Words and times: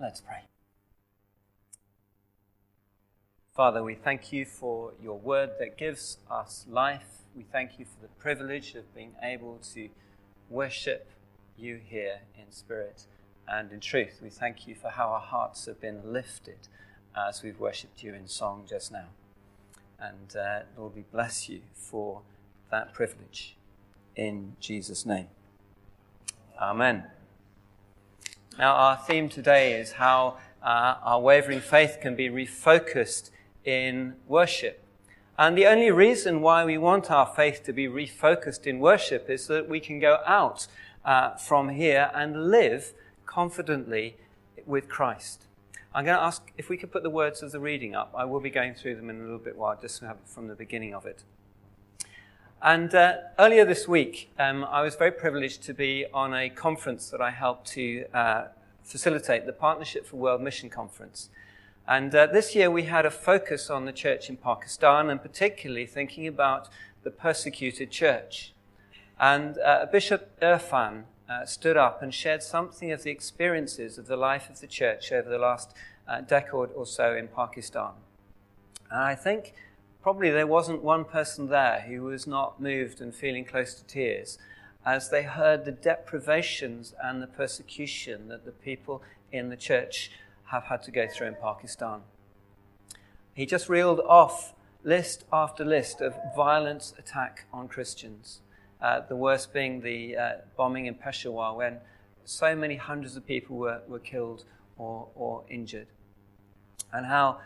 Let's 0.00 0.20
pray. 0.20 0.44
Father, 3.54 3.82
we 3.82 3.96
thank 3.96 4.32
you 4.32 4.44
for 4.44 4.92
your 5.02 5.18
word 5.18 5.50
that 5.58 5.76
gives 5.76 6.18
us 6.30 6.64
life. 6.70 7.22
We 7.34 7.42
thank 7.42 7.80
you 7.80 7.84
for 7.84 8.00
the 8.00 8.12
privilege 8.20 8.76
of 8.76 8.94
being 8.94 9.14
able 9.20 9.58
to 9.74 9.88
worship 10.48 11.08
you 11.56 11.80
here 11.84 12.20
in 12.38 12.52
spirit 12.52 13.06
and 13.48 13.72
in 13.72 13.80
truth. 13.80 14.20
We 14.22 14.30
thank 14.30 14.68
you 14.68 14.76
for 14.76 14.90
how 14.90 15.08
our 15.08 15.20
hearts 15.20 15.66
have 15.66 15.80
been 15.80 16.12
lifted 16.12 16.68
as 17.16 17.42
we've 17.42 17.58
worshipped 17.58 18.04
you 18.04 18.14
in 18.14 18.28
song 18.28 18.64
just 18.68 18.92
now. 18.92 19.06
And 19.98 20.36
uh, 20.36 20.60
Lord, 20.76 20.94
we 20.94 21.02
bless 21.10 21.48
you 21.48 21.62
for 21.74 22.22
that 22.70 22.94
privilege 22.94 23.56
in 24.14 24.54
Jesus' 24.60 25.04
name. 25.04 25.26
Amen. 26.60 27.04
Now, 28.58 28.74
our 28.74 28.96
theme 28.96 29.28
today 29.28 29.74
is 29.80 29.92
how 29.92 30.38
uh, 30.60 30.96
our 31.04 31.20
wavering 31.20 31.60
faith 31.60 31.98
can 32.02 32.16
be 32.16 32.28
refocused 32.28 33.30
in 33.64 34.16
worship. 34.26 34.82
And 35.38 35.56
the 35.56 35.66
only 35.66 35.92
reason 35.92 36.40
why 36.40 36.64
we 36.64 36.76
want 36.76 37.08
our 37.08 37.24
faith 37.24 37.62
to 37.66 37.72
be 37.72 37.86
refocused 37.86 38.66
in 38.66 38.80
worship 38.80 39.30
is 39.30 39.44
so 39.44 39.54
that 39.54 39.68
we 39.68 39.78
can 39.78 40.00
go 40.00 40.18
out 40.26 40.66
uh, 41.04 41.36
from 41.36 41.68
here 41.68 42.10
and 42.12 42.50
live 42.50 42.94
confidently 43.26 44.16
with 44.66 44.88
Christ. 44.88 45.44
I'm 45.94 46.04
going 46.04 46.18
to 46.18 46.22
ask 46.24 46.50
if 46.58 46.68
we 46.68 46.76
could 46.76 46.90
put 46.90 47.04
the 47.04 47.10
words 47.10 47.44
of 47.44 47.52
the 47.52 47.60
reading 47.60 47.94
up. 47.94 48.12
I 48.12 48.24
will 48.24 48.40
be 48.40 48.50
going 48.50 48.74
through 48.74 48.96
them 48.96 49.08
in 49.08 49.20
a 49.20 49.22
little 49.22 49.38
bit 49.38 49.56
while, 49.56 49.78
just 49.80 50.02
from 50.24 50.48
the 50.48 50.56
beginning 50.56 50.94
of 50.94 51.06
it. 51.06 51.22
And 52.60 52.92
uh, 52.92 53.18
earlier 53.38 53.64
this 53.64 53.86
week, 53.86 54.32
um, 54.36 54.64
I 54.64 54.82
was 54.82 54.96
very 54.96 55.12
privileged 55.12 55.62
to 55.64 55.74
be 55.74 56.06
on 56.12 56.34
a 56.34 56.50
conference 56.50 57.08
that 57.10 57.20
I 57.20 57.30
helped 57.30 57.68
to 57.68 58.04
uh, 58.12 58.44
facilitate, 58.82 59.46
the 59.46 59.52
Partnership 59.52 60.04
for 60.04 60.16
World 60.16 60.40
Mission 60.40 60.68
Conference. 60.68 61.30
And 61.86 62.12
uh, 62.12 62.26
this 62.26 62.56
year 62.56 62.68
we 62.68 62.82
had 62.84 63.06
a 63.06 63.12
focus 63.12 63.70
on 63.70 63.84
the 63.84 63.92
church 63.92 64.28
in 64.28 64.36
Pakistan 64.36 65.08
and 65.08 65.22
particularly 65.22 65.86
thinking 65.86 66.26
about 66.26 66.68
the 67.04 67.12
persecuted 67.12 67.92
church. 67.92 68.52
And 69.20 69.56
uh, 69.58 69.86
Bishop 69.90 70.28
Irfan 70.40 71.04
uh, 71.28 71.46
stood 71.46 71.76
up 71.76 72.02
and 72.02 72.12
shared 72.12 72.42
something 72.42 72.90
of 72.90 73.04
the 73.04 73.10
experiences 73.12 73.98
of 73.98 74.08
the 74.08 74.16
life 74.16 74.50
of 74.50 74.60
the 74.60 74.66
church 74.66 75.12
over 75.12 75.28
the 75.28 75.38
last 75.38 75.74
uh, 76.08 76.22
decade 76.22 76.70
or 76.74 76.86
so 76.86 77.14
in 77.14 77.28
Pakistan. 77.28 77.92
And 78.90 79.00
I 79.00 79.14
think 79.14 79.54
probably 80.08 80.30
there 80.30 80.46
wasn't 80.46 80.82
one 80.82 81.04
person 81.04 81.50
there 81.50 81.84
who 81.86 82.00
was 82.00 82.26
not 82.26 82.58
moved 82.58 83.02
and 83.02 83.14
feeling 83.14 83.44
close 83.44 83.74
to 83.74 83.84
tears 83.84 84.38
as 84.86 85.10
they 85.10 85.22
heard 85.22 85.66
the 85.66 85.70
deprivations 85.70 86.94
and 87.04 87.22
the 87.22 87.26
persecution 87.26 88.26
that 88.28 88.46
the 88.46 88.50
people 88.50 89.02
in 89.30 89.50
the 89.50 89.56
church 89.56 90.10
have 90.44 90.64
had 90.64 90.82
to 90.82 90.90
go 90.90 91.06
through 91.06 91.26
in 91.26 91.34
Pakistan. 91.34 92.00
He 93.34 93.44
just 93.44 93.68
reeled 93.68 94.00
off 94.00 94.54
list 94.82 95.26
after 95.30 95.62
list 95.62 96.00
of 96.00 96.14
violent 96.34 96.94
attack 96.98 97.44
on 97.52 97.68
Christians. 97.68 98.40
Uh, 98.80 99.00
the 99.06 99.14
worst 99.14 99.52
being 99.52 99.82
the 99.82 100.16
uh, 100.16 100.32
bombing 100.56 100.86
in 100.86 100.94
Peshawar, 100.94 101.54
when 101.54 101.80
so 102.24 102.56
many 102.56 102.76
hundreds 102.76 103.14
of 103.14 103.26
people 103.26 103.58
were, 103.58 103.82
were 103.86 103.98
killed 103.98 104.46
or, 104.78 105.08
or 105.14 105.44
injured. 105.50 105.88
And 106.94 107.04
how 107.04 107.40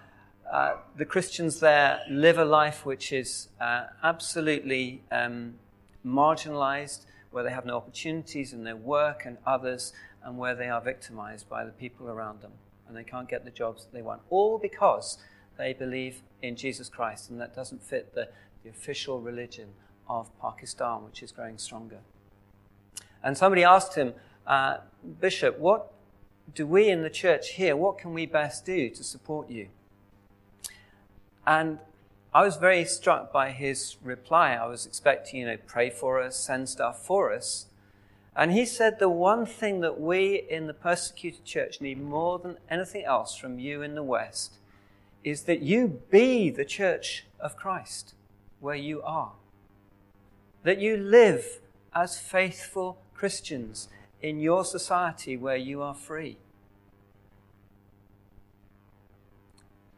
uh, 0.53 0.77
the 0.99 1.07
Christians 1.07 1.61
there 1.61 2.01
live 2.11 2.37
a 2.37 2.45
life 2.45 2.85
which 2.85 3.11
is 3.11 3.49
uh, 3.59 3.87
absolutely 4.03 5.01
um, 5.11 5.55
marginalized, 6.05 7.07
where 7.31 7.43
they 7.43 7.51
have 7.51 7.65
no 7.65 7.79
opportunities 7.79 8.53
in 8.53 8.63
their 8.63 8.77
work 8.77 9.23
and 9.25 9.39
others, 9.47 9.95
and 10.23 10.37
where 10.37 10.55
they 10.55 10.69
are 10.69 10.83
victimized 10.83 11.49
by 11.49 11.65
the 11.65 11.73
people 11.73 12.11
around 12.11 12.43
them, 12.43 12.53
and 12.87 12.95
they 12.95 13.03
can't 13.03 13.31
get 13.31 13.47
the 13.47 13.51
jobs 13.51 13.85
that 13.85 13.95
they 13.95 14.03
want, 14.03 14.21
all 14.29 14.59
because 14.59 15.17
they 15.57 15.73
believe 15.73 16.21
in 16.43 16.55
Jesus 16.55 16.91
Christ, 16.91 17.31
and 17.31 17.41
that 17.41 17.57
doesn't 17.57 17.83
fit 17.83 18.15
the, 18.15 18.29
the 18.63 18.69
official 18.69 19.23
religion 19.23 19.71
of 20.07 20.29
Pakistan, 20.39 21.03
which 21.03 21.23
is 21.23 21.33
growing 21.33 21.57
stronger. 21.57 22.01
And 23.25 23.39
somebody 23.39 23.65
asked 23.65 23.95
him, 23.95 24.13
uh, 24.47 24.79
Bishop, 25.19 25.59
what 25.59 25.91
do 26.55 26.67
we 26.67 26.91
in 26.91 27.01
the 27.01 27.11
church 27.11 27.53
here, 27.53 27.75
what 27.75 27.97
can 27.97 28.13
we 28.13 28.27
best 28.27 28.67
do 28.67 28.91
to 28.91 29.03
support 29.03 29.49
you? 29.49 29.69
And 31.47 31.79
I 32.35 32.45
was 32.45 32.57
very 32.57 32.85
struck 32.85 33.33
by 33.33 33.51
his 33.51 33.97
reply. 34.03 34.55
I 34.55 34.67
was 34.67 34.87
expecting, 34.87 35.41
you 35.41 35.47
know, 35.47 35.59
pray 35.67 35.91
for 35.91 36.21
us, 36.21 36.37
send 36.37 36.69
stuff 36.69 37.05
for 37.05 37.33
us. 37.33 37.67
And 38.35 38.53
he 38.53 38.65
said 38.65 38.99
the 38.99 39.11
one 39.11 39.45
thing 39.45 39.81
that 39.81 40.01
we 40.01 40.43
in 40.49 40.67
the 40.67 40.75
persecuted 40.75 41.45
church 41.45 41.81
need 41.81 42.01
more 42.01 42.39
than 42.39 42.57
anything 42.71 43.05
else 43.05 43.37
from 43.37 43.59
you 43.59 43.83
in 43.83 43.95
the 43.95 44.03
West 44.03 44.55
is 45.23 45.43
that 45.43 45.61
you 45.61 46.01
be 46.11 46.49
the 46.49 46.65
church 46.65 47.27
of 47.39 47.57
Christ 47.57 48.15
where 48.61 48.77
you 48.77 49.03
are. 49.03 49.33
That 50.63 50.81
you 50.81 50.97
live 50.97 51.61
as 51.95 52.19
faithful 52.19 52.99
Christians 53.15 53.89
in 54.23 54.41
your 54.41 54.65
society 54.65 55.37
where 55.37 55.57
you 55.57 55.83
are 55.83 55.95
free. 55.95 56.39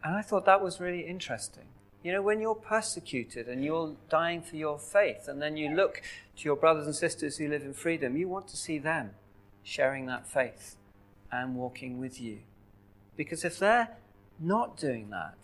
And 0.04 0.14
I 0.14 0.20
thought 0.20 0.44
that 0.44 0.62
was 0.62 0.78
really 0.78 1.00
interesting. 1.00 1.64
You 2.02 2.12
know, 2.12 2.20
when 2.20 2.38
you're 2.38 2.54
persecuted 2.54 3.48
and 3.48 3.64
you're 3.64 3.96
dying 4.10 4.42
for 4.42 4.56
your 4.56 4.78
faith, 4.78 5.26
and 5.26 5.40
then 5.40 5.56
you 5.56 5.74
look 5.74 6.02
to 6.36 6.44
your 6.44 6.56
brothers 6.56 6.84
and 6.84 6.94
sisters 6.94 7.38
who 7.38 7.48
live 7.48 7.62
in 7.62 7.72
freedom, 7.72 8.14
you 8.14 8.28
want 8.28 8.46
to 8.48 8.56
see 8.58 8.78
them 8.78 9.12
sharing 9.62 10.04
that 10.06 10.28
faith 10.28 10.76
and 11.32 11.56
walking 11.56 11.98
with 11.98 12.20
you. 12.20 12.40
Because 13.16 13.42
if 13.42 13.58
they're 13.58 13.88
not 14.38 14.76
doing 14.76 15.08
that, 15.10 15.38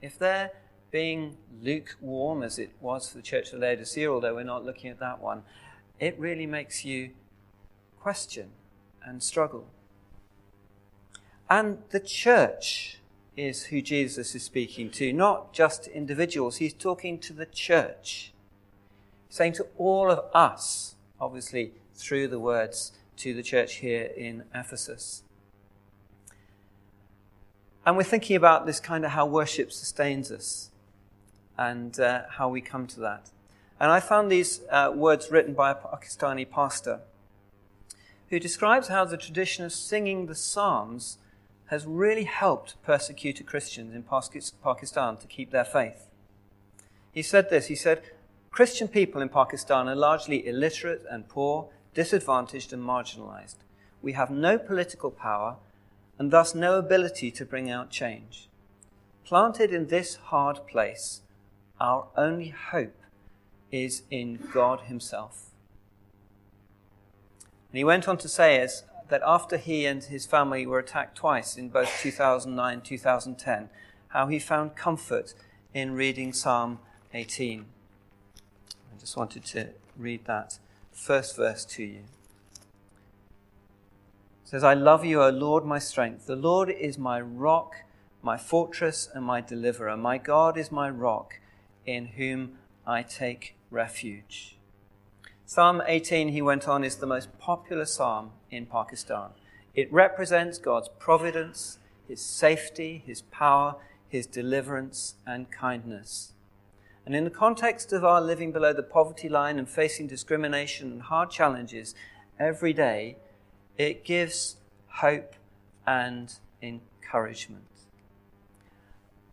if 0.00 0.16
they're 0.16 0.52
being 0.92 1.36
lukewarm, 1.60 2.44
as 2.44 2.60
it 2.60 2.70
was 2.80 3.08
for 3.08 3.16
the 3.16 3.22
church 3.22 3.52
of 3.52 3.58
Laodicea, 3.58 4.08
although 4.08 4.36
we're 4.36 4.44
not 4.44 4.64
looking 4.64 4.90
at 4.90 5.00
that 5.00 5.20
one, 5.20 5.42
it 5.98 6.16
really 6.18 6.46
makes 6.46 6.84
you 6.84 7.10
question 7.98 8.50
and 9.04 9.20
struggle. 9.20 9.66
And 11.50 11.78
the 11.90 12.00
church 12.00 12.98
is 13.36 13.64
who 13.64 13.80
Jesus 13.80 14.34
is 14.34 14.42
speaking 14.42 14.90
to, 14.90 15.12
not 15.12 15.52
just 15.52 15.86
individuals. 15.88 16.56
He's 16.56 16.74
talking 16.74 17.18
to 17.20 17.32
the 17.32 17.46
church, 17.46 18.32
saying 19.28 19.54
to 19.54 19.66
all 19.78 20.10
of 20.10 20.24
us, 20.34 20.96
obviously 21.20 21.72
through 21.94 22.28
the 22.28 22.38
words 22.38 22.92
to 23.16 23.34
the 23.34 23.42
church 23.42 23.76
here 23.76 24.10
in 24.16 24.44
Ephesus. 24.54 25.22
And 27.84 27.96
we're 27.96 28.04
thinking 28.04 28.36
about 28.36 28.66
this 28.66 28.80
kind 28.80 29.04
of 29.04 29.12
how 29.12 29.26
worship 29.26 29.72
sustains 29.72 30.30
us 30.30 30.70
and 31.58 31.98
uh, 31.98 32.22
how 32.30 32.48
we 32.48 32.60
come 32.60 32.86
to 32.88 33.00
that. 33.00 33.30
And 33.80 33.90
I 33.90 33.98
found 33.98 34.30
these 34.30 34.60
uh, 34.70 34.92
words 34.94 35.30
written 35.30 35.54
by 35.54 35.72
a 35.72 35.74
Pakistani 35.74 36.48
pastor 36.48 37.00
who 38.30 38.38
describes 38.38 38.88
how 38.88 39.04
the 39.04 39.16
tradition 39.16 39.64
of 39.64 39.72
singing 39.72 40.26
the 40.26 40.34
Psalms 40.34 41.18
has 41.72 41.86
really 41.86 42.24
helped 42.24 42.76
persecuted 42.82 43.46
Christians 43.46 43.94
in 43.94 44.02
Pakistan 44.02 45.16
to 45.16 45.26
keep 45.26 45.50
their 45.52 45.64
faith. 45.64 46.06
He 47.10 47.22
said 47.22 47.48
this 47.48 47.68
He 47.68 47.74
said, 47.74 48.02
Christian 48.50 48.88
people 48.88 49.22
in 49.22 49.30
Pakistan 49.30 49.88
are 49.88 49.96
largely 49.96 50.46
illiterate 50.46 51.02
and 51.10 51.30
poor, 51.30 51.70
disadvantaged 51.94 52.74
and 52.74 52.82
marginalized. 52.82 53.56
We 54.02 54.12
have 54.12 54.30
no 54.30 54.58
political 54.58 55.10
power 55.10 55.56
and 56.18 56.30
thus 56.30 56.54
no 56.54 56.78
ability 56.78 57.30
to 57.30 57.46
bring 57.46 57.70
out 57.70 57.88
change. 57.88 58.50
Planted 59.24 59.72
in 59.72 59.86
this 59.86 60.16
hard 60.16 60.66
place, 60.66 61.22
our 61.80 62.08
only 62.18 62.50
hope 62.50 63.00
is 63.70 64.02
in 64.10 64.38
God 64.52 64.80
Himself. 64.80 65.46
And 67.70 67.78
he 67.78 67.84
went 67.84 68.06
on 68.08 68.18
to 68.18 68.28
say, 68.28 68.60
as 68.60 68.84
that 69.12 69.20
after 69.26 69.58
he 69.58 69.84
and 69.84 70.04
his 70.04 70.24
family 70.24 70.64
were 70.64 70.78
attacked 70.78 71.18
twice 71.18 71.58
in 71.58 71.68
both 71.68 72.00
2009 72.00 72.72
and 72.72 72.82
2010, 72.82 73.68
how 74.08 74.26
he 74.26 74.38
found 74.38 74.74
comfort 74.74 75.34
in 75.74 75.92
reading 75.92 76.32
Psalm 76.32 76.78
18. 77.12 77.66
I 78.70 78.98
just 78.98 79.14
wanted 79.14 79.44
to 79.44 79.68
read 79.98 80.24
that 80.24 80.58
first 80.92 81.36
verse 81.36 81.66
to 81.66 81.82
you. 81.84 82.04
It 84.44 84.48
says, 84.48 84.64
I 84.64 84.72
love 84.72 85.04
you, 85.04 85.22
O 85.22 85.28
Lord, 85.28 85.66
my 85.66 85.78
strength. 85.78 86.24
The 86.24 86.34
Lord 86.34 86.70
is 86.70 86.96
my 86.96 87.20
rock, 87.20 87.82
my 88.22 88.38
fortress, 88.38 89.10
and 89.12 89.26
my 89.26 89.42
deliverer. 89.42 89.94
My 89.94 90.16
God 90.16 90.56
is 90.56 90.72
my 90.72 90.88
rock, 90.88 91.38
in 91.84 92.06
whom 92.16 92.56
I 92.86 93.02
take 93.02 93.56
refuge. 93.70 94.56
Psalm 95.54 95.82
18, 95.86 96.28
he 96.28 96.40
went 96.40 96.66
on, 96.66 96.82
is 96.82 96.96
the 96.96 97.06
most 97.06 97.38
popular 97.38 97.84
psalm 97.84 98.30
in 98.50 98.64
Pakistan. 98.64 99.32
It 99.74 99.92
represents 99.92 100.56
God's 100.56 100.88
providence, 100.98 101.78
his 102.08 102.22
safety, 102.22 103.02
his 103.04 103.20
power, 103.20 103.76
his 104.08 104.26
deliverance, 104.26 105.16
and 105.26 105.50
kindness. 105.50 106.32
And 107.04 107.14
in 107.14 107.24
the 107.24 107.28
context 107.30 107.92
of 107.92 108.02
our 108.02 108.22
living 108.22 108.50
below 108.50 108.72
the 108.72 108.82
poverty 108.82 109.28
line 109.28 109.58
and 109.58 109.68
facing 109.68 110.06
discrimination 110.06 110.90
and 110.90 111.02
hard 111.02 111.30
challenges 111.30 111.94
every 112.38 112.72
day, 112.72 113.18
it 113.76 114.06
gives 114.06 114.56
hope 114.86 115.34
and 115.86 116.32
encouragement. 116.62 117.66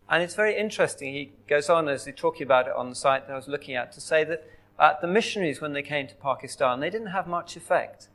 And 0.06 0.22
it's 0.22 0.34
very 0.34 0.54
interesting. 0.54 1.14
He 1.14 1.32
goes 1.48 1.70
on, 1.70 1.88
as 1.88 2.04
he's 2.04 2.14
talking 2.14 2.42
about 2.42 2.66
it 2.66 2.74
on 2.76 2.90
the 2.90 2.94
site 2.94 3.26
that 3.26 3.32
I 3.32 3.36
was 3.36 3.48
looking 3.48 3.74
at, 3.74 3.90
to 3.92 4.02
say 4.02 4.22
that 4.24 4.46
uh, 4.80 4.94
the 5.00 5.06
missionaries, 5.06 5.60
when 5.60 5.74
they 5.74 5.82
came 5.82 6.08
to 6.08 6.14
Pakistan, 6.14 6.80
they 6.80 6.88
didn't 6.88 7.08
have 7.08 7.26
much 7.26 7.54
effect. 7.54 8.08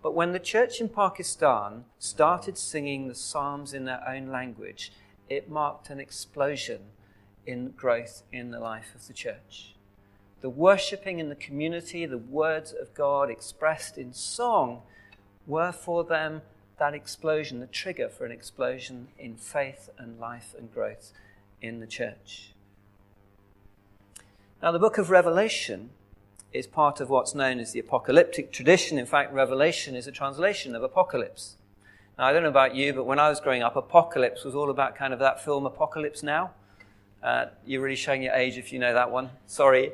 But 0.00 0.14
when 0.14 0.30
the 0.30 0.38
church 0.38 0.80
in 0.80 0.88
Pakistan 0.88 1.86
started 1.98 2.56
singing 2.56 3.08
the 3.08 3.16
Psalms 3.16 3.74
in 3.74 3.84
their 3.84 4.06
own 4.08 4.28
language, 4.28 4.92
it 5.28 5.50
marked 5.50 5.90
an 5.90 5.98
explosion 5.98 6.82
in 7.44 7.70
growth 7.70 8.22
in 8.30 8.52
the 8.52 8.60
life 8.60 8.94
of 8.94 9.08
the 9.08 9.12
church. 9.12 9.74
The 10.40 10.48
worshipping 10.48 11.18
in 11.18 11.30
the 11.30 11.34
community, 11.34 12.06
the 12.06 12.16
words 12.16 12.72
of 12.72 12.94
God 12.94 13.28
expressed 13.28 13.98
in 13.98 14.12
song, 14.12 14.82
were 15.48 15.72
for 15.72 16.04
them 16.04 16.42
that 16.78 16.94
explosion, 16.94 17.58
the 17.58 17.66
trigger 17.66 18.08
for 18.08 18.24
an 18.24 18.30
explosion 18.30 19.08
in 19.18 19.36
faith 19.36 19.90
and 19.98 20.20
life 20.20 20.54
and 20.56 20.72
growth 20.72 21.12
in 21.60 21.80
the 21.80 21.88
church. 21.88 22.52
Now, 24.60 24.72
the 24.72 24.80
book 24.80 24.98
of 24.98 25.08
Revelation 25.08 25.90
is 26.52 26.66
part 26.66 27.00
of 27.00 27.08
what's 27.08 27.32
known 27.32 27.60
as 27.60 27.70
the 27.70 27.78
apocalyptic 27.78 28.50
tradition. 28.50 28.98
In 28.98 29.06
fact, 29.06 29.32
Revelation 29.32 29.94
is 29.94 30.08
a 30.08 30.12
translation 30.12 30.74
of 30.74 30.82
Apocalypse. 30.82 31.56
Now, 32.18 32.26
I 32.26 32.32
don't 32.32 32.42
know 32.42 32.48
about 32.48 32.74
you, 32.74 32.92
but 32.92 33.04
when 33.04 33.20
I 33.20 33.28
was 33.28 33.38
growing 33.38 33.62
up, 33.62 33.76
Apocalypse 33.76 34.42
was 34.42 34.56
all 34.56 34.68
about 34.68 34.96
kind 34.96 35.12
of 35.12 35.20
that 35.20 35.44
film 35.44 35.64
Apocalypse 35.64 36.24
Now. 36.24 36.50
Uh, 37.22 37.46
you're 37.64 37.80
really 37.80 37.94
showing 37.94 38.20
your 38.20 38.32
age 38.34 38.58
if 38.58 38.72
you 38.72 38.80
know 38.80 38.92
that 38.94 39.12
one. 39.12 39.30
Sorry. 39.46 39.92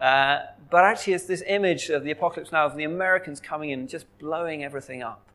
Uh, 0.00 0.38
but 0.68 0.82
actually, 0.82 1.12
it's 1.12 1.26
this 1.26 1.44
image 1.46 1.88
of 1.88 2.02
the 2.02 2.10
Apocalypse 2.10 2.50
Now 2.50 2.66
of 2.66 2.74
the 2.74 2.82
Americans 2.82 3.38
coming 3.38 3.70
in 3.70 3.78
and 3.78 3.88
just 3.88 4.06
blowing 4.18 4.64
everything 4.64 5.04
up 5.04 5.28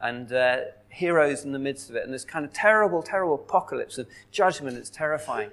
and 0.00 0.32
uh, 0.32 0.58
heroes 0.88 1.44
in 1.44 1.50
the 1.50 1.58
midst 1.58 1.90
of 1.90 1.96
it, 1.96 2.04
and 2.04 2.14
this 2.14 2.24
kind 2.24 2.44
of 2.44 2.52
terrible, 2.52 3.02
terrible 3.02 3.34
apocalypse 3.34 3.98
of 3.98 4.06
judgment 4.30 4.76
that's 4.76 4.88
terrifying. 4.88 5.50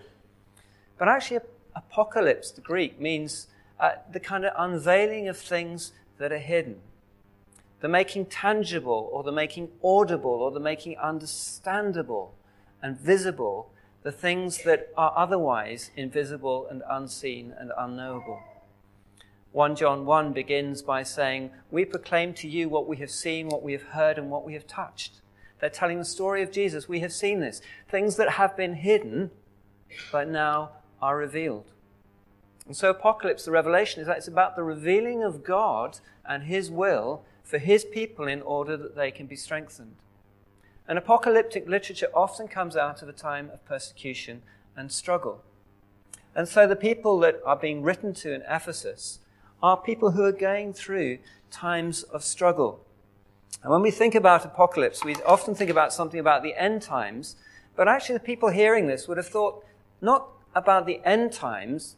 But 0.99 1.07
actually, 1.07 1.39
apocalypse, 1.75 2.51
the 2.51 2.61
Greek, 2.61 2.99
means 2.99 3.47
uh, 3.79 3.91
the 4.11 4.19
kind 4.19 4.45
of 4.45 4.53
unveiling 4.57 5.27
of 5.27 5.37
things 5.37 5.91
that 6.17 6.31
are 6.31 6.37
hidden, 6.37 6.77
the 7.81 7.87
making 7.87 8.27
tangible, 8.27 9.09
or 9.11 9.23
the 9.23 9.31
making 9.31 9.69
audible, 9.83 10.31
or 10.31 10.51
the 10.51 10.59
making 10.59 10.97
understandable 10.97 12.33
and 12.81 12.99
visible 12.99 13.69
the 14.03 14.11
things 14.11 14.63
that 14.63 14.89
are 14.95 15.13
otherwise 15.17 15.89
invisible 15.95 16.67
and 16.69 16.83
unseen 16.87 17.51
and 17.57 17.71
unknowable. 17.75 18.39
1 19.51 19.75
John 19.75 20.05
1 20.05 20.31
begins 20.31 20.81
by 20.81 21.01
saying, 21.01 21.49
We 21.71 21.85
proclaim 21.85 22.33
to 22.35 22.47
you 22.47 22.69
what 22.69 22.87
we 22.87 22.97
have 22.97 23.09
seen, 23.09 23.47
what 23.47 23.63
we 23.63 23.71
have 23.71 23.81
heard, 23.83 24.17
and 24.17 24.29
what 24.29 24.45
we 24.45 24.53
have 24.53 24.67
touched. 24.67 25.21
They're 25.59 25.69
telling 25.69 25.97
the 25.97 26.05
story 26.05 26.43
of 26.43 26.51
Jesus. 26.51 26.87
We 26.87 26.99
have 26.99 27.13
seen 27.13 27.39
this. 27.39 27.61
Things 27.89 28.17
that 28.17 28.31
have 28.31 28.55
been 28.55 28.75
hidden, 28.75 29.31
but 30.11 30.27
now 30.27 30.71
are 31.01 31.17
revealed. 31.17 31.71
And 32.65 32.75
so, 32.75 32.89
Apocalypse, 32.89 33.45
the 33.45 33.51
revelation, 33.51 34.01
is 34.01 34.07
that 34.07 34.17
it's 34.17 34.27
about 34.27 34.55
the 34.55 34.63
revealing 34.63 35.23
of 35.23 35.43
God 35.43 35.99
and 36.27 36.43
His 36.43 36.71
will 36.71 37.23
for 37.43 37.59
His 37.59 37.85
people 37.85 38.27
in 38.27 38.41
order 38.41 38.75
that 38.75 38.95
they 38.95 39.11
can 39.11 39.27
be 39.27 39.35
strengthened. 39.35 39.95
And 40.87 40.97
apocalyptic 40.97 41.67
literature 41.67 42.09
often 42.13 42.47
comes 42.47 42.75
out 42.75 43.01
of 43.01 43.09
a 43.09 43.13
time 43.13 43.49
of 43.51 43.65
persecution 43.65 44.41
and 44.75 44.91
struggle. 44.91 45.43
And 46.35 46.47
so, 46.47 46.67
the 46.67 46.75
people 46.75 47.19
that 47.19 47.39
are 47.45 47.55
being 47.55 47.81
written 47.81 48.13
to 48.15 48.33
in 48.33 48.41
Ephesus 48.49 49.19
are 49.61 49.77
people 49.77 50.11
who 50.11 50.23
are 50.23 50.31
going 50.31 50.73
through 50.73 51.19
times 51.49 52.03
of 52.03 52.23
struggle. 52.23 52.81
And 53.63 53.71
when 53.71 53.81
we 53.81 53.91
think 53.91 54.13
about 54.13 54.45
apocalypse, 54.45 55.03
we 55.03 55.15
often 55.25 55.55
think 55.55 55.69
about 55.69 55.93
something 55.93 56.19
about 56.19 56.43
the 56.43 56.59
end 56.59 56.81
times, 56.81 57.35
but 57.75 57.87
actually, 57.87 58.15
the 58.15 58.21
people 58.21 58.49
hearing 58.49 58.87
this 58.87 59.07
would 59.07 59.17
have 59.17 59.27
thought 59.27 59.63
not 60.01 60.27
about 60.55 60.85
the 60.85 61.01
end 61.05 61.33
times, 61.33 61.97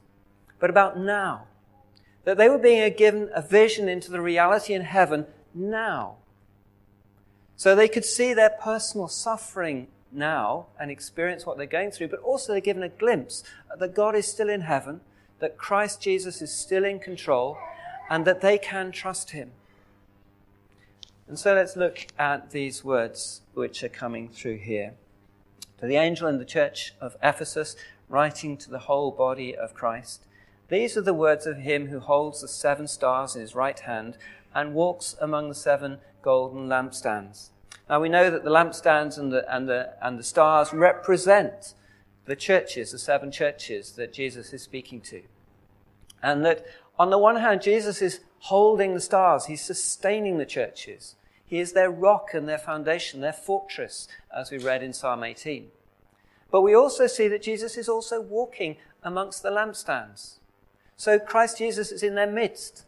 but 0.59 0.69
about 0.69 0.97
now. 0.97 1.45
That 2.25 2.37
they 2.37 2.49
were 2.49 2.57
being 2.57 2.91
given 2.97 3.29
a 3.33 3.41
vision 3.41 3.87
into 3.87 4.11
the 4.11 4.19
reality 4.19 4.73
in 4.73 4.81
heaven 4.81 5.27
now. 5.53 6.15
So 7.55 7.75
they 7.75 7.87
could 7.87 8.05
see 8.05 8.33
their 8.33 8.49
personal 8.49 9.07
suffering 9.07 9.87
now 10.11 10.67
and 10.79 10.91
experience 10.91 11.45
what 11.45 11.57
they're 11.57 11.65
going 11.65 11.91
through, 11.91 12.09
but 12.09 12.19
also 12.19 12.51
they're 12.51 12.61
given 12.61 12.83
a 12.83 12.89
glimpse 12.89 13.43
that 13.79 13.95
God 13.95 14.15
is 14.15 14.27
still 14.27 14.49
in 14.49 14.61
heaven 14.61 15.01
that 15.39 15.57
Christ 15.57 16.01
Jesus 16.01 16.41
is 16.41 16.53
still 16.53 16.83
in 16.83 16.99
control 16.99 17.57
and 18.09 18.25
that 18.25 18.41
they 18.41 18.57
can 18.57 18.91
trust 18.91 19.31
him. 19.31 19.51
And 21.27 21.37
so 21.37 21.53
let's 21.53 21.75
look 21.75 22.07
at 22.17 22.51
these 22.51 22.83
words 22.83 23.41
which 23.53 23.83
are 23.83 23.89
coming 23.89 24.29
through 24.29 24.57
here. 24.57 24.93
To 25.79 25.85
the 25.85 25.97
angel 25.97 26.27
in 26.27 26.39
the 26.39 26.45
church 26.45 26.93
of 26.99 27.17
Ephesus, 27.21 27.75
writing 28.09 28.57
to 28.57 28.69
the 28.69 28.79
whole 28.79 29.11
body 29.11 29.55
of 29.55 29.73
Christ, 29.73 30.23
these 30.69 30.97
are 30.97 31.01
the 31.01 31.13
words 31.13 31.45
of 31.45 31.57
him 31.57 31.87
who 31.87 31.99
holds 31.99 32.41
the 32.41 32.47
seven 32.47 32.87
stars 32.87 33.35
in 33.35 33.41
his 33.41 33.55
right 33.55 33.79
hand 33.79 34.17
and 34.53 34.73
walks 34.73 35.15
among 35.21 35.49
the 35.49 35.55
seven 35.55 35.99
golden 36.21 36.67
lampstands. 36.67 37.49
Now 37.89 38.01
we 38.01 38.09
know 38.09 38.29
that 38.29 38.43
the 38.43 38.49
lampstands 38.49 39.17
and 39.17 39.31
the, 39.31 39.45
and 39.53 39.69
the, 39.69 39.93
and 40.01 40.19
the 40.19 40.23
stars 40.23 40.73
represent 40.73 41.73
the 42.25 42.35
churches, 42.35 42.91
the 42.91 42.99
seven 42.99 43.31
churches 43.31 43.93
that 43.93 44.11
Jesus 44.11 44.51
is 44.51 44.61
speaking 44.61 44.99
to. 45.01 45.21
And 46.21 46.45
that 46.45 46.65
on 46.99 47.09
the 47.09 47.17
one 47.17 47.37
hand, 47.37 47.61
Jesus 47.61 48.01
is 48.01 48.19
holding 48.39 48.93
the 48.93 48.99
stars, 48.99 49.45
he's 49.45 49.63
sustaining 49.63 50.37
the 50.37 50.45
churches. 50.45 51.15
He 51.45 51.59
is 51.59 51.71
their 51.71 51.89
rock 51.89 52.33
and 52.33 52.47
their 52.47 52.57
foundation, 52.57 53.21
their 53.21 53.31
fortress, 53.31 54.09
as 54.35 54.51
we 54.51 54.57
read 54.57 54.83
in 54.83 54.91
Psalm 54.91 55.23
18. 55.23 55.69
But 56.49 56.61
we 56.61 56.73
also 56.73 57.07
see 57.07 57.27
that 57.27 57.41
Jesus 57.41 57.77
is 57.77 57.89
also 57.89 58.21
walking 58.21 58.77
amongst 59.03 59.43
the 59.43 59.49
lampstands. 59.49 60.39
So 60.95 61.19
Christ 61.19 61.57
Jesus 61.57 61.91
is 61.91 62.03
in 62.03 62.15
their 62.15 62.31
midst. 62.31 62.85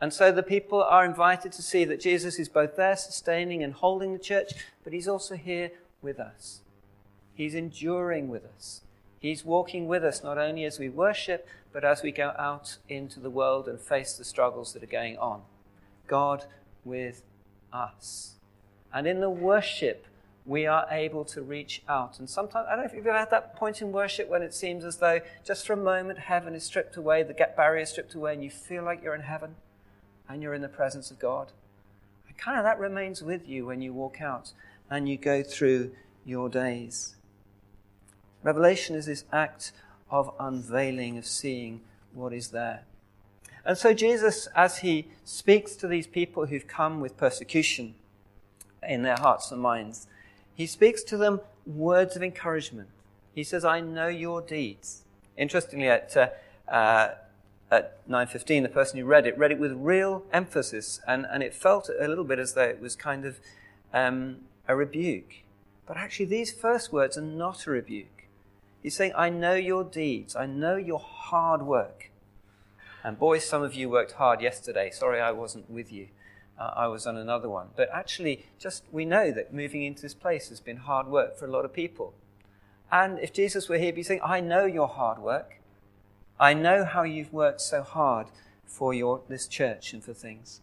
And 0.00 0.12
so 0.12 0.32
the 0.32 0.42
people 0.42 0.82
are 0.82 1.04
invited 1.04 1.52
to 1.52 1.62
see 1.62 1.84
that 1.84 2.00
Jesus 2.00 2.38
is 2.38 2.48
both 2.48 2.76
there 2.76 2.96
sustaining 2.96 3.62
and 3.62 3.72
holding 3.72 4.12
the 4.12 4.18
church, 4.18 4.52
but 4.82 4.92
he's 4.92 5.08
also 5.08 5.36
here 5.36 5.70
with 6.02 6.18
us. 6.18 6.60
He's 7.34 7.54
enduring 7.54 8.28
with 8.28 8.44
us. 8.44 8.82
He's 9.20 9.44
walking 9.44 9.86
with 9.86 10.04
us 10.04 10.22
not 10.22 10.36
only 10.36 10.64
as 10.64 10.78
we 10.78 10.88
worship, 10.88 11.48
but 11.72 11.84
as 11.84 12.02
we 12.02 12.12
go 12.12 12.34
out 12.38 12.76
into 12.88 13.20
the 13.20 13.30
world 13.30 13.68
and 13.68 13.80
face 13.80 14.12
the 14.14 14.24
struggles 14.24 14.72
that 14.72 14.82
are 14.82 14.86
going 14.86 15.16
on. 15.16 15.42
God 16.06 16.44
with 16.84 17.22
us. 17.72 18.34
And 18.92 19.06
in 19.06 19.20
the 19.20 19.30
worship, 19.30 20.06
we 20.46 20.66
are 20.66 20.86
able 20.90 21.24
to 21.24 21.42
reach 21.42 21.82
out. 21.88 22.18
And 22.18 22.28
sometimes, 22.28 22.66
I 22.68 22.76
don't 22.76 22.80
know 22.80 22.90
if 22.90 22.94
you've 22.94 23.06
ever 23.06 23.18
had 23.18 23.30
that 23.30 23.56
point 23.56 23.80
in 23.80 23.92
worship 23.92 24.28
when 24.28 24.42
it 24.42 24.52
seems 24.52 24.84
as 24.84 24.98
though 24.98 25.20
just 25.44 25.66
for 25.66 25.72
a 25.72 25.76
moment 25.76 26.18
heaven 26.18 26.54
is 26.54 26.64
stripped 26.64 26.96
away, 26.96 27.22
the 27.22 27.32
gap 27.32 27.56
barrier 27.56 27.82
is 27.82 27.90
stripped 27.90 28.14
away, 28.14 28.34
and 28.34 28.44
you 28.44 28.50
feel 28.50 28.84
like 28.84 29.02
you're 29.02 29.14
in 29.14 29.22
heaven 29.22 29.56
and 30.28 30.42
you're 30.42 30.54
in 30.54 30.62
the 30.62 30.68
presence 30.68 31.10
of 31.10 31.18
God. 31.18 31.52
And 32.28 32.36
kind 32.36 32.58
of 32.58 32.64
that 32.64 32.78
remains 32.78 33.22
with 33.22 33.48
you 33.48 33.66
when 33.66 33.80
you 33.80 33.92
walk 33.92 34.20
out 34.20 34.52
and 34.90 35.08
you 35.08 35.16
go 35.16 35.42
through 35.42 35.92
your 36.24 36.48
days. 36.48 37.16
Revelation 38.42 38.94
is 38.94 39.06
this 39.06 39.24
act 39.32 39.72
of 40.10 40.34
unveiling, 40.38 41.16
of 41.16 41.26
seeing 41.26 41.80
what 42.12 42.32
is 42.32 42.48
there. 42.48 42.84
And 43.64 43.78
so, 43.78 43.94
Jesus, 43.94 44.46
as 44.54 44.78
he 44.78 45.08
speaks 45.24 45.74
to 45.76 45.88
these 45.88 46.06
people 46.06 46.46
who've 46.46 46.66
come 46.66 47.00
with 47.00 47.16
persecution 47.16 47.94
in 48.86 49.02
their 49.02 49.16
hearts 49.16 49.50
and 49.50 49.60
minds, 49.62 50.06
he 50.54 50.66
speaks 50.66 51.02
to 51.04 51.16
them 51.16 51.40
words 51.66 52.16
of 52.16 52.22
encouragement. 52.22 52.88
He 53.34 53.42
says, 53.42 53.64
I 53.64 53.80
know 53.80 54.08
your 54.08 54.40
deeds. 54.40 55.02
Interestingly, 55.36 55.88
at, 55.88 56.16
uh, 56.16 56.28
uh, 56.68 57.14
at 57.70 58.08
9.15, 58.08 58.62
the 58.62 58.68
person 58.68 58.98
who 58.98 59.04
read 59.04 59.26
it 59.26 59.36
read 59.36 59.50
it 59.50 59.58
with 59.58 59.72
real 59.72 60.22
emphasis, 60.32 61.00
and, 61.06 61.26
and 61.30 61.42
it 61.42 61.54
felt 61.54 61.88
a 61.88 62.06
little 62.06 62.24
bit 62.24 62.38
as 62.38 62.54
though 62.54 62.62
it 62.62 62.80
was 62.80 62.94
kind 62.94 63.24
of 63.24 63.40
um, 63.92 64.36
a 64.68 64.76
rebuke. 64.76 65.42
But 65.86 65.96
actually, 65.96 66.26
these 66.26 66.52
first 66.52 66.92
words 66.92 67.18
are 67.18 67.22
not 67.22 67.66
a 67.66 67.70
rebuke. 67.70 68.26
He's 68.82 68.94
saying, 68.94 69.12
I 69.16 69.30
know 69.30 69.54
your 69.54 69.82
deeds. 69.82 70.36
I 70.36 70.46
know 70.46 70.76
your 70.76 71.00
hard 71.00 71.62
work. 71.62 72.10
And 73.02 73.18
boys, 73.18 73.44
some 73.44 73.62
of 73.62 73.74
you 73.74 73.88
worked 73.88 74.12
hard 74.12 74.40
yesterday. 74.40 74.90
Sorry 74.90 75.20
I 75.20 75.30
wasn't 75.30 75.70
with 75.70 75.92
you. 75.92 76.08
Uh, 76.58 76.70
I 76.76 76.86
was 76.86 77.06
on 77.06 77.16
another 77.16 77.48
one. 77.48 77.68
But 77.76 77.88
actually, 77.92 78.46
just 78.58 78.84
we 78.92 79.04
know 79.04 79.30
that 79.32 79.52
moving 79.52 79.82
into 79.82 80.02
this 80.02 80.14
place 80.14 80.48
has 80.48 80.60
been 80.60 80.78
hard 80.78 81.06
work 81.06 81.36
for 81.36 81.46
a 81.46 81.50
lot 81.50 81.64
of 81.64 81.72
people. 81.72 82.14
And 82.92 83.18
if 83.18 83.32
Jesus 83.32 83.68
were 83.68 83.76
here, 83.76 83.86
he'd 83.86 83.96
be 83.96 84.02
saying, 84.02 84.20
I 84.24 84.40
know 84.40 84.64
your 84.64 84.88
hard 84.88 85.18
work. 85.18 85.60
I 86.38 86.54
know 86.54 86.84
how 86.84 87.02
you've 87.02 87.32
worked 87.32 87.60
so 87.60 87.82
hard 87.82 88.28
for 88.66 88.94
your, 88.94 89.22
this 89.28 89.46
church 89.46 89.92
and 89.92 90.02
for 90.02 90.12
things. 90.12 90.60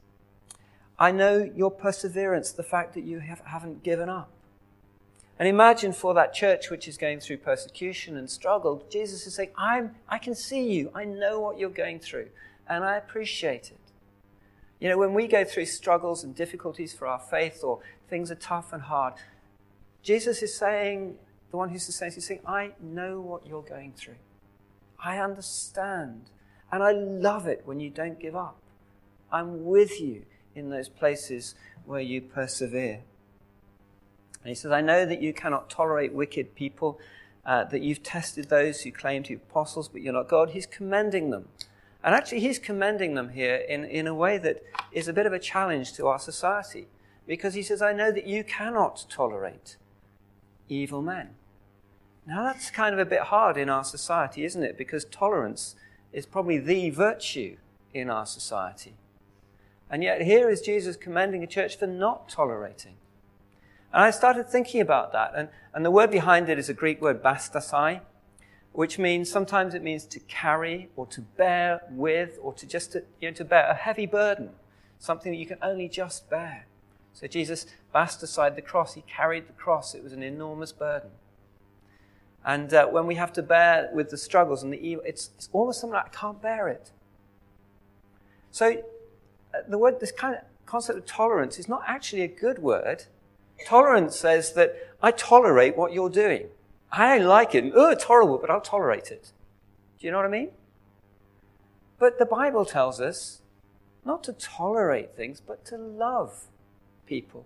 I 0.99 1.11
know 1.11 1.49
your 1.55 1.71
perseverance, 1.71 2.51
the 2.51 2.63
fact 2.63 2.93
that 2.93 3.03
you 3.03 3.19
have, 3.19 3.41
haven't 3.45 3.83
given 3.83 4.07
up. 4.07 4.29
And 5.39 5.47
imagine 5.47 5.93
for 5.93 6.13
that 6.13 6.33
church 6.33 6.69
which 6.69 6.87
is 6.87 6.97
going 6.97 7.19
through 7.19 7.37
persecution 7.37 8.15
and 8.15 8.29
struggle, 8.29 8.85
Jesus 8.91 9.25
is 9.25 9.33
saying, 9.33 9.49
I'm, 9.57 9.95
I 10.07 10.19
can 10.19 10.35
see 10.35 10.71
you. 10.71 10.91
I 10.93 11.03
know 11.03 11.39
what 11.39 11.57
you're 11.57 11.71
going 11.71 11.99
through, 11.99 12.27
and 12.69 12.83
I 12.83 12.97
appreciate 12.97 13.71
it. 13.71 13.80
You 14.81 14.89
know, 14.89 14.97
when 14.97 15.13
we 15.13 15.27
go 15.27 15.45
through 15.45 15.67
struggles 15.67 16.23
and 16.23 16.35
difficulties 16.35 16.91
for 16.91 17.07
our 17.07 17.19
faith 17.19 17.63
or 17.63 17.79
things 18.09 18.31
are 18.31 18.35
tough 18.35 18.73
and 18.73 18.81
hard, 18.81 19.13
Jesus 20.01 20.41
is 20.41 20.57
saying, 20.57 21.17
the 21.51 21.57
one 21.57 21.69
who's 21.69 21.85
the 21.85 21.91
same, 21.91 22.11
he's 22.11 22.25
saying, 22.25 22.41
I 22.47 22.71
know 22.81 23.21
what 23.21 23.45
you're 23.45 23.61
going 23.61 23.93
through. 23.93 24.15
I 24.99 25.19
understand. 25.19 26.31
And 26.71 26.81
I 26.81 26.93
love 26.93 27.45
it 27.45 27.61
when 27.63 27.79
you 27.79 27.91
don't 27.91 28.19
give 28.19 28.35
up. 28.35 28.57
I'm 29.31 29.65
with 29.65 30.01
you 30.01 30.23
in 30.55 30.71
those 30.71 30.89
places 30.89 31.53
where 31.85 32.01
you 32.01 32.19
persevere. 32.19 33.01
And 34.41 34.49
he 34.49 34.55
says, 34.55 34.71
I 34.71 34.81
know 34.81 35.05
that 35.05 35.21
you 35.21 35.31
cannot 35.31 35.69
tolerate 35.69 36.11
wicked 36.11 36.55
people, 36.55 36.99
uh, 37.45 37.65
that 37.65 37.83
you've 37.83 38.01
tested 38.01 38.49
those 38.49 38.81
who 38.81 38.91
claim 38.91 39.21
to 39.23 39.29
be 39.29 39.35
apostles, 39.35 39.89
but 39.89 40.01
you're 40.01 40.13
not 40.13 40.27
God. 40.27 40.51
He's 40.51 40.65
commending 40.65 41.29
them. 41.29 41.49
And 42.03 42.15
actually, 42.15 42.39
he's 42.39 42.57
commending 42.57 43.13
them 43.13 43.29
here 43.29 43.55
in, 43.55 43.85
in 43.85 44.07
a 44.07 44.15
way 44.15 44.37
that 44.39 44.63
is 44.91 45.07
a 45.07 45.13
bit 45.13 45.25
of 45.25 45.33
a 45.33 45.39
challenge 45.39 45.93
to 45.93 46.07
our 46.07 46.19
society. 46.19 46.87
Because 47.27 47.53
he 47.53 47.61
says, 47.61 47.81
I 47.81 47.93
know 47.93 48.11
that 48.11 48.25
you 48.25 48.43
cannot 48.43 49.05
tolerate 49.09 49.77
evil 50.67 51.01
men. 51.01 51.35
Now, 52.25 52.43
that's 52.43 52.71
kind 52.71 52.93
of 52.93 52.99
a 52.99 53.05
bit 53.05 53.21
hard 53.23 53.57
in 53.57 53.69
our 53.69 53.83
society, 53.83 54.45
isn't 54.45 54.63
it? 54.63 54.77
Because 54.77 55.05
tolerance 55.05 55.75
is 56.11 56.25
probably 56.25 56.57
the 56.57 56.89
virtue 56.89 57.57
in 57.93 58.09
our 58.09 58.25
society. 58.25 58.95
And 59.89 60.03
yet, 60.03 60.21
here 60.21 60.49
is 60.49 60.61
Jesus 60.61 60.95
commending 60.95 61.43
a 61.43 61.47
church 61.47 61.77
for 61.77 61.87
not 61.87 62.29
tolerating. 62.29 62.95
And 63.93 64.03
I 64.03 64.11
started 64.11 64.47
thinking 64.47 64.81
about 64.81 65.11
that. 65.11 65.33
And, 65.35 65.49
and 65.73 65.85
the 65.85 65.91
word 65.91 66.11
behind 66.11 66.49
it 66.49 66.57
is 66.57 66.69
a 66.69 66.73
Greek 66.73 67.01
word, 67.01 67.21
bastasai, 67.21 68.01
which 68.73 68.97
means 68.97 69.29
sometimes 69.29 69.73
it 69.73 69.83
means 69.83 70.05
to 70.05 70.19
carry 70.21 70.89
or 70.95 71.05
to 71.07 71.21
bear 71.21 71.81
with 71.89 72.37
or 72.41 72.53
to 72.53 72.65
just 72.65 72.93
to, 72.93 73.03
you 73.19 73.29
know, 73.29 73.35
to 73.35 73.45
bear 73.45 73.67
a 73.67 73.73
heavy 73.73 74.05
burden, 74.05 74.49
something 74.99 75.31
that 75.31 75.37
you 75.37 75.45
can 75.45 75.57
only 75.61 75.89
just 75.89 76.29
bear. 76.29 76.65
So 77.13 77.27
Jesus 77.27 77.65
bastasai 77.93 78.55
the 78.55 78.61
cross. 78.61 78.93
He 78.93 79.01
carried 79.01 79.47
the 79.47 79.53
cross. 79.53 79.93
It 79.93 80.03
was 80.03 80.13
an 80.13 80.23
enormous 80.23 80.71
burden. 80.71 81.09
And 82.45 82.73
uh, 82.73 82.87
when 82.87 83.05
we 83.05 83.15
have 83.15 83.33
to 83.33 83.43
bear 83.43 83.89
with 83.93 84.09
the 84.09 84.17
struggles 84.17 84.63
and 84.63 84.71
the 84.73 84.79
evil, 84.79 85.03
it's, 85.05 85.29
it's 85.35 85.49
almost 85.51 85.81
something 85.81 85.95
like, 85.95 86.05
I 86.05 86.17
can't 86.17 86.41
bear 86.41 86.69
it. 86.69 86.91
So 88.51 88.81
uh, 89.53 89.57
the 89.67 89.77
word, 89.77 89.99
this 89.99 90.11
kind 90.11 90.35
of 90.35 90.41
concept 90.65 90.97
of 90.97 91.05
tolerance 91.05 91.59
is 91.59 91.67
not 91.67 91.83
actually 91.85 92.21
a 92.21 92.27
good 92.27 92.59
word. 92.59 93.03
Tolerance 93.67 94.15
says 94.15 94.53
that 94.53 94.75
I 95.03 95.11
tolerate 95.11 95.77
what 95.77 95.93
you're 95.93 96.09
doing. 96.09 96.47
I 96.91 97.17
don't 97.17 97.27
like 97.27 97.55
it. 97.55 97.71
Oh, 97.75 97.89
it's 97.89 98.03
horrible, 98.03 98.37
but 98.37 98.49
I'll 98.49 98.61
tolerate 98.61 99.11
it. 99.11 99.31
Do 99.99 100.07
you 100.07 100.11
know 100.11 100.17
what 100.17 100.25
I 100.25 100.29
mean? 100.29 100.49
But 101.99 102.19
the 102.19 102.25
Bible 102.25 102.65
tells 102.65 102.99
us 102.99 103.41
not 104.03 104.23
to 104.23 104.33
tolerate 104.33 105.13
things, 105.13 105.39
but 105.39 105.63
to 105.65 105.77
love 105.77 106.45
people 107.05 107.45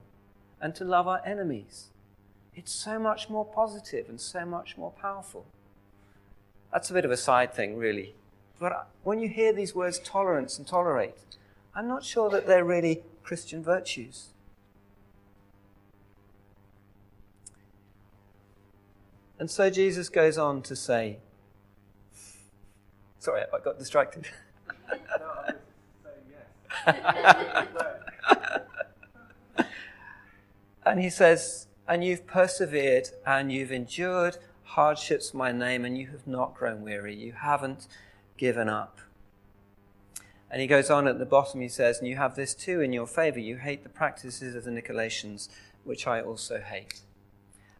and 0.61 0.73
to 0.75 0.85
love 0.85 1.07
our 1.07 1.21
enemies. 1.25 1.89
It's 2.55 2.71
so 2.71 2.97
much 2.97 3.29
more 3.29 3.45
positive 3.45 4.07
and 4.07 4.19
so 4.19 4.45
much 4.45 4.77
more 4.77 4.91
powerful. 4.91 5.45
That's 6.71 6.89
a 6.89 6.93
bit 6.93 7.05
of 7.05 7.11
a 7.11 7.17
side 7.17 7.53
thing, 7.53 7.77
really. 7.77 8.15
But 8.57 8.87
when 9.03 9.19
you 9.19 9.27
hear 9.27 9.51
these 9.51 9.75
words 9.75 9.99
tolerance 9.99 10.57
and 10.57 10.65
tolerate, 10.65 11.15
I'm 11.75 11.87
not 11.87 12.05
sure 12.05 12.29
that 12.29 12.47
they're 12.47 12.63
really 12.63 13.03
Christian 13.21 13.61
virtues. 13.61 14.29
And 19.37 19.51
so 19.51 19.69
Jesus 19.69 20.09
goes 20.09 20.37
on 20.37 20.61
to 20.63 20.75
say, 20.75 21.17
Sorry, 23.19 23.41
I 23.41 23.59
got 23.59 23.79
distracted. 23.79 24.27
and 30.85 30.99
he 30.99 31.09
says, 31.09 31.67
And 31.87 32.03
you've 32.03 32.27
persevered 32.27 33.09
and 33.25 33.51
you've 33.51 33.71
endured 33.71 34.37
hardships 34.63 35.33
my 35.33 35.51
name, 35.51 35.85
and 35.85 35.97
you 35.97 36.07
have 36.07 36.27
not 36.27 36.53
grown 36.53 36.81
weary. 36.81 37.15
You 37.15 37.31
haven't 37.33 37.87
given 38.37 38.67
up. 38.67 38.99
And 40.51 40.61
he 40.61 40.67
goes 40.67 40.89
on 40.89 41.07
at 41.07 41.17
the 41.17 41.25
bottom, 41.25 41.61
he 41.61 41.69
says, 41.69 41.99
And 41.99 42.07
you 42.07 42.17
have 42.17 42.35
this 42.35 42.53
too 42.53 42.81
in 42.81 42.93
your 42.93 43.07
favor. 43.07 43.39
You 43.39 43.57
hate 43.57 43.83
the 43.83 43.89
practices 43.89 44.55
of 44.55 44.65
the 44.65 44.71
Nicolaitans, 44.71 45.49
which 45.83 46.05
I 46.05 46.21
also 46.21 46.59
hate. 46.59 47.01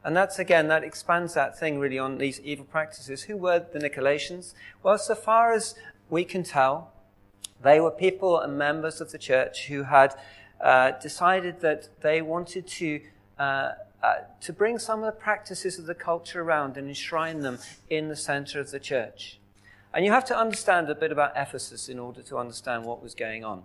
And 0.06 0.16
that's 0.16 0.38
again, 0.38 0.68
that 0.68 0.84
expands 0.84 1.34
that 1.34 1.58
thing 1.58 1.80
really 1.80 1.98
on 1.98 2.20
these 2.20 2.40
evil 2.42 2.64
practices. 2.64 3.24
Who 3.24 3.38
were 3.38 3.58
the 3.60 3.80
Nicolaitans? 3.80 4.54
Well, 4.84 5.00
so 5.00 5.16
far 5.16 5.52
as 5.52 5.74
we 6.12 6.24
can 6.24 6.44
tell, 6.44 6.94
they 7.64 7.80
were 7.80 7.90
people 7.90 8.40
and 8.40 8.56
members 8.56 9.02
of 9.02 9.12
the 9.12 9.18
church 9.18 9.66
who 9.66 9.82
had 9.82 10.16
uh, 10.62 10.92
decided 10.92 11.60
that 11.62 11.90
they 12.02 12.22
wanted 12.22 12.68
to. 12.68 13.02
Uh, 13.40 13.72
uh, 14.04 14.18
to 14.40 14.54
bring 14.54 14.78
some 14.78 15.00
of 15.00 15.06
the 15.06 15.20
practices 15.20 15.80
of 15.80 15.88
the 15.88 15.96
culture 15.96 16.44
around 16.44 16.78
and 16.78 16.88
enshrine 16.88 17.40
them 17.40 17.58
in 17.90 18.08
the 18.08 18.16
center 18.16 18.60
of 18.60 18.70
the 18.70 18.80
church. 18.80 19.40
And 19.96 20.06
you 20.06 20.12
have 20.12 20.26
to 20.26 20.38
understand 20.38 20.88
a 20.92 20.94
bit 20.94 21.12
about 21.12 21.32
Ephesus 21.36 21.90
in 21.90 21.98
order 21.98 22.22
to 22.22 22.38
understand 22.38 22.86
what 22.86 23.02
was 23.02 23.16
going 23.16 23.44
on. 23.44 23.64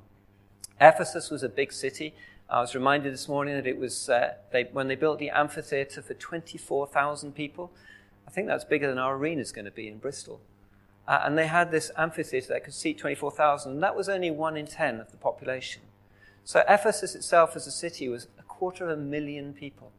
Ephesus 0.81 1.29
was 1.29 1.43
a 1.43 1.49
big 1.51 1.75
city. 1.75 2.15
I 2.51 2.61
was 2.61 2.75
reminded 2.75 3.13
this 3.13 3.29
morning 3.29 3.55
that 3.55 3.67
it 3.67 3.79
was 3.79 4.09
uh, 4.09 4.35
they, 4.51 4.65
when 4.73 4.89
they 4.89 4.97
built 4.97 5.21
the 5.21 5.31
amphitheater 5.31 6.03
for 6.03 6.15
24,000 6.15 7.33
people. 7.33 7.71
I 8.27 8.31
think 8.33 8.49
that's 8.49 8.65
bigger 8.65 8.89
than 8.89 8.99
our 8.99 9.15
arena 9.15 9.41
is 9.41 9.53
going 9.53 9.67
to 9.67 9.71
be 9.71 9.87
in 9.87 9.99
Bristol. 9.99 10.41
Uh, 11.07 11.21
and 11.25 11.39
they 11.39 11.47
had 11.47 11.71
this 11.71 11.93
amphitheater 11.97 12.49
that 12.49 12.65
could 12.65 12.75
seat 12.75 12.99
24,000, 12.99 13.73
and 13.73 13.83
that 13.83 13.97
was 13.97 14.09
only 14.09 14.33
one 14.33 14.57
in 14.57 14.67
10 14.67 15.01
of 15.01 15.13
the 15.13 15.17
population. 15.17 15.83
So 16.45 16.65
Ephesus 16.69 17.15
itself 17.15 17.55
as 17.55 17.69
a 17.69 17.71
city 17.71 18.09
was 18.09 18.27
a 18.39 18.43
quarter 18.43 18.85
of 18.85 18.99
a 18.99 19.01
million 19.01 19.53
people. 19.53 19.93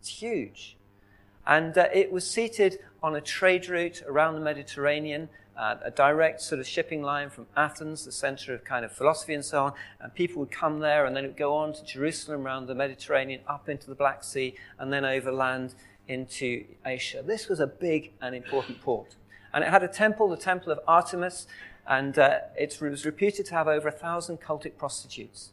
It's 0.00 0.08
huge. 0.08 0.76
And 1.46 1.76
uh, 1.76 1.88
it 1.92 2.10
was 2.10 2.28
seated 2.30 2.78
on 3.02 3.14
a 3.14 3.20
trade 3.20 3.68
route 3.68 4.02
around 4.06 4.34
the 4.34 4.40
Mediterranean 4.40 5.28
uh, 5.56 5.76
a 5.82 5.90
direct 5.90 6.40
sort 6.40 6.60
of 6.60 6.66
shipping 6.66 7.02
line 7.02 7.30
from 7.30 7.46
Athens, 7.56 8.04
the 8.04 8.12
center 8.12 8.54
of 8.54 8.64
kind 8.64 8.84
of 8.84 8.92
philosophy 8.92 9.34
and 9.34 9.44
so 9.44 9.64
on, 9.64 9.72
and 10.00 10.14
people 10.14 10.40
would 10.40 10.50
come 10.50 10.80
there 10.80 11.04
and 11.06 11.14
then 11.14 11.24
it 11.24 11.28
would 11.28 11.36
go 11.36 11.54
on 11.54 11.72
to 11.72 11.84
Jerusalem 11.84 12.46
around 12.46 12.66
the 12.66 12.74
Mediterranean, 12.74 13.40
up 13.46 13.68
into 13.68 13.86
the 13.86 13.94
Black 13.94 14.24
Sea, 14.24 14.54
and 14.78 14.92
then 14.92 15.04
overland 15.04 15.74
into 16.08 16.64
Asia. 16.84 17.22
This 17.24 17.48
was 17.48 17.60
a 17.60 17.66
big 17.66 18.12
and 18.20 18.34
important 18.34 18.80
port. 18.80 19.16
And 19.52 19.64
it 19.64 19.70
had 19.70 19.82
a 19.82 19.88
temple, 19.88 20.28
the 20.28 20.36
Temple 20.36 20.72
of 20.72 20.80
Artemis, 20.86 21.46
and 21.86 22.18
uh, 22.18 22.38
it 22.56 22.78
was 22.80 23.04
reputed 23.04 23.46
to 23.46 23.54
have 23.54 23.68
over 23.68 23.88
a 23.88 23.92
thousand 23.92 24.40
cultic 24.40 24.76
prostitutes. 24.76 25.50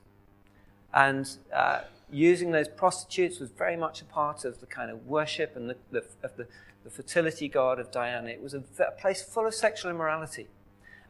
And 0.93 1.29
uh, 1.53 1.81
using 2.11 2.51
those 2.51 2.67
prostitutes 2.67 3.39
was 3.39 3.49
very 3.49 3.75
much 3.75 4.01
a 4.01 4.05
part 4.05 4.45
of 4.45 4.59
the 4.59 4.65
kind 4.65 4.89
of 4.91 5.05
worship 5.07 5.55
and 5.55 5.69
the, 5.69 5.77
the, 5.91 6.03
of 6.23 6.35
the 6.37 6.47
the 6.87 6.93
fertility 6.93 7.49
god 7.49 7.79
of 7.79 7.91
Diana. 7.91 8.29
It 8.29 8.41
was 8.41 8.53
a, 8.53 8.63
a 8.79 8.91
place 8.91 9.21
full 9.21 9.45
of 9.45 9.53
sexual 9.53 9.91
immorality. 9.91 10.47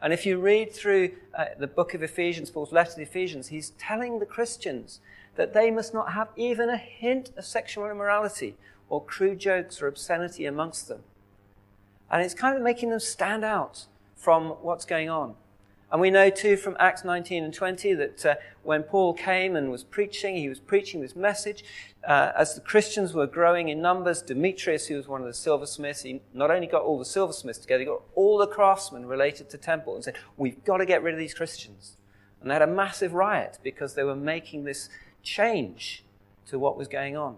And 0.02 0.12
if 0.12 0.26
you 0.26 0.40
read 0.40 0.72
through 0.72 1.12
uh, 1.36 1.44
the 1.56 1.68
book 1.68 1.94
of 1.94 2.02
Ephesians, 2.02 2.50
Paul's 2.50 2.72
letter 2.72 2.90
to 2.90 2.96
the 2.96 3.02
Ephesians, 3.02 3.48
he's 3.48 3.70
telling 3.78 4.18
the 4.18 4.26
Christians 4.26 4.98
that 5.36 5.54
they 5.54 5.70
must 5.70 5.94
not 5.94 6.14
have 6.14 6.30
even 6.34 6.68
a 6.68 6.76
hint 6.76 7.30
of 7.36 7.44
sexual 7.44 7.88
immorality 7.88 8.56
or 8.88 9.04
crude 9.04 9.38
jokes 9.38 9.80
or 9.80 9.86
obscenity 9.86 10.46
amongst 10.46 10.88
them. 10.88 11.04
And 12.10 12.22
it's 12.22 12.34
kind 12.34 12.56
of 12.56 12.62
making 12.62 12.90
them 12.90 12.98
stand 12.98 13.44
out 13.44 13.86
from 14.16 14.48
what's 14.62 14.84
going 14.84 15.08
on. 15.08 15.36
And 15.90 16.02
we 16.02 16.10
know 16.10 16.28
too 16.28 16.58
from 16.58 16.76
Acts 16.78 17.02
19 17.02 17.44
and 17.44 17.54
20 17.54 17.94
that 17.94 18.26
uh, 18.26 18.34
when 18.62 18.82
Paul 18.82 19.14
came 19.14 19.56
and 19.56 19.70
was 19.70 19.84
preaching, 19.84 20.36
he 20.36 20.48
was 20.48 20.60
preaching 20.60 21.00
this 21.00 21.16
message. 21.16 21.64
Uh, 22.06 22.32
as 22.36 22.54
the 22.54 22.60
Christians 22.60 23.14
were 23.14 23.26
growing 23.26 23.70
in 23.70 23.80
numbers, 23.80 24.20
Demetrius, 24.20 24.86
who 24.86 24.96
was 24.96 25.08
one 25.08 25.22
of 25.22 25.26
the 25.26 25.32
silversmiths, 25.32 26.02
he 26.02 26.20
not 26.34 26.50
only 26.50 26.66
got 26.66 26.82
all 26.82 26.98
the 26.98 27.06
silversmiths 27.06 27.58
together, 27.58 27.80
he 27.80 27.86
got 27.86 28.02
all 28.14 28.36
the 28.36 28.46
craftsmen 28.46 29.06
related 29.06 29.48
to 29.50 29.56
temple 29.56 29.94
and 29.94 30.04
said, 30.04 30.16
We've 30.36 30.62
got 30.62 30.76
to 30.76 30.86
get 30.86 31.02
rid 31.02 31.14
of 31.14 31.18
these 31.18 31.34
Christians. 31.34 31.96
And 32.40 32.50
they 32.50 32.54
had 32.54 32.62
a 32.62 32.66
massive 32.66 33.14
riot 33.14 33.58
because 33.62 33.94
they 33.94 34.04
were 34.04 34.14
making 34.14 34.64
this 34.64 34.90
change 35.22 36.04
to 36.48 36.58
what 36.58 36.76
was 36.76 36.86
going 36.86 37.16
on. 37.16 37.36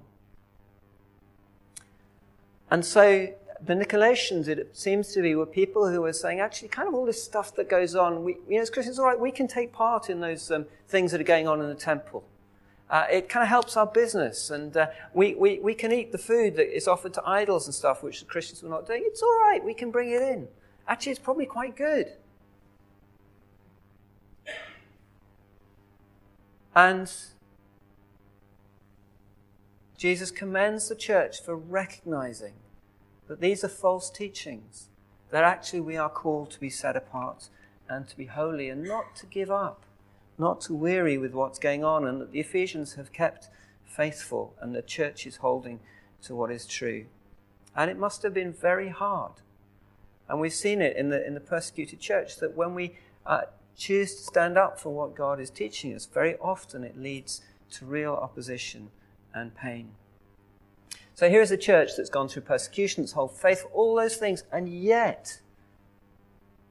And 2.69 2.85
so 2.85 3.33
the 3.64 3.74
Nicolaitans, 3.74 4.48
it 4.48 4.76
seems 4.76 5.12
to 5.12 5.22
be, 5.22 5.34
were 5.34 5.46
people 5.46 5.88
who 5.88 6.00
were 6.00 6.12
saying, 6.12 6.40
actually, 6.40 6.68
kind 6.68 6.88
of 6.88 6.94
all 6.94 7.04
this 7.04 7.22
stuff 7.22 7.54
that 7.56 7.68
goes 7.68 7.94
on, 7.94 8.24
we, 8.24 8.36
you 8.48 8.56
know, 8.56 8.62
as 8.62 8.70
Christians, 8.70 8.98
all 8.98 9.06
right, 9.06 9.18
we 9.18 9.30
can 9.30 9.46
take 9.46 9.72
part 9.72 10.08
in 10.08 10.20
those 10.20 10.50
um, 10.50 10.64
things 10.88 11.12
that 11.12 11.20
are 11.20 11.24
going 11.24 11.46
on 11.46 11.60
in 11.60 11.68
the 11.68 11.74
temple. 11.74 12.24
Uh, 12.88 13.04
it 13.10 13.28
kind 13.28 13.42
of 13.42 13.48
helps 13.48 13.76
our 13.76 13.86
business, 13.86 14.50
and 14.50 14.76
uh, 14.76 14.86
we, 15.14 15.34
we, 15.34 15.60
we 15.60 15.74
can 15.74 15.92
eat 15.92 16.10
the 16.10 16.18
food 16.18 16.56
that 16.56 16.74
is 16.74 16.88
offered 16.88 17.14
to 17.14 17.22
idols 17.24 17.66
and 17.66 17.74
stuff, 17.74 18.02
which 18.02 18.20
the 18.20 18.26
Christians 18.26 18.62
were 18.62 18.70
not 18.70 18.86
doing. 18.86 19.02
It's 19.04 19.22
all 19.22 19.38
right, 19.42 19.62
we 19.64 19.74
can 19.74 19.90
bring 19.90 20.10
it 20.10 20.22
in. 20.22 20.48
Actually, 20.88 21.12
it's 21.12 21.20
probably 21.20 21.46
quite 21.46 21.76
good. 21.76 22.12
And 26.74 27.12
Jesus 29.96 30.30
commends 30.30 30.88
the 30.88 30.94
church 30.94 31.42
for 31.42 31.54
recognizing 31.54 32.54
that 33.30 33.40
these 33.40 33.62
are 33.62 33.68
false 33.68 34.10
teachings, 34.10 34.88
that 35.30 35.44
actually 35.44 35.80
we 35.80 35.96
are 35.96 36.08
called 36.08 36.50
to 36.50 36.58
be 36.58 36.68
set 36.68 36.96
apart 36.96 37.49
and 37.88 38.08
to 38.08 38.16
be 38.16 38.25
holy 38.25 38.68
and 38.68 38.82
not 38.82 39.14
to 39.14 39.25
give 39.25 39.52
up, 39.52 39.84
not 40.37 40.60
to 40.60 40.75
weary 40.75 41.16
with 41.16 41.32
what's 41.32 41.60
going 41.60 41.84
on, 41.84 42.04
and 42.04 42.20
that 42.20 42.32
the 42.32 42.40
Ephesians 42.40 42.94
have 42.94 43.12
kept 43.12 43.49
faithful 43.84 44.52
and 44.60 44.75
the 44.75 44.82
church 44.82 45.28
is 45.28 45.37
holding 45.37 45.78
to 46.20 46.34
what 46.34 46.50
is 46.50 46.66
true. 46.66 47.06
And 47.76 47.88
it 47.88 47.96
must 47.96 48.25
have 48.25 48.34
been 48.34 48.52
very 48.52 48.88
hard. 48.88 49.34
And 50.28 50.40
we've 50.40 50.52
seen 50.52 50.82
it 50.82 50.96
in 50.96 51.10
the, 51.10 51.25
in 51.25 51.34
the 51.34 51.40
persecuted 51.40 52.00
church 52.00 52.38
that 52.38 52.56
when 52.56 52.75
we 52.75 52.96
uh, 53.25 53.42
choose 53.76 54.16
to 54.16 54.22
stand 54.25 54.58
up 54.58 54.80
for 54.80 54.90
what 54.90 55.14
God 55.14 55.38
is 55.38 55.50
teaching 55.50 55.94
us, 55.94 56.04
very 56.04 56.37
often 56.38 56.82
it 56.82 56.99
leads 56.99 57.42
to 57.75 57.87
real 57.87 58.14
opposition 58.14 58.90
and 59.32 59.54
pain. 59.54 59.92
So 61.20 61.28
here's 61.28 61.50
a 61.50 61.58
church 61.58 61.90
that's 61.98 62.08
gone 62.08 62.28
through 62.28 62.44
persecution, 62.44 63.02
that's 63.02 63.12
hold 63.12 63.36
faith, 63.36 63.66
all 63.74 63.94
those 63.94 64.16
things, 64.16 64.44
and 64.50 64.66
yet 64.66 65.42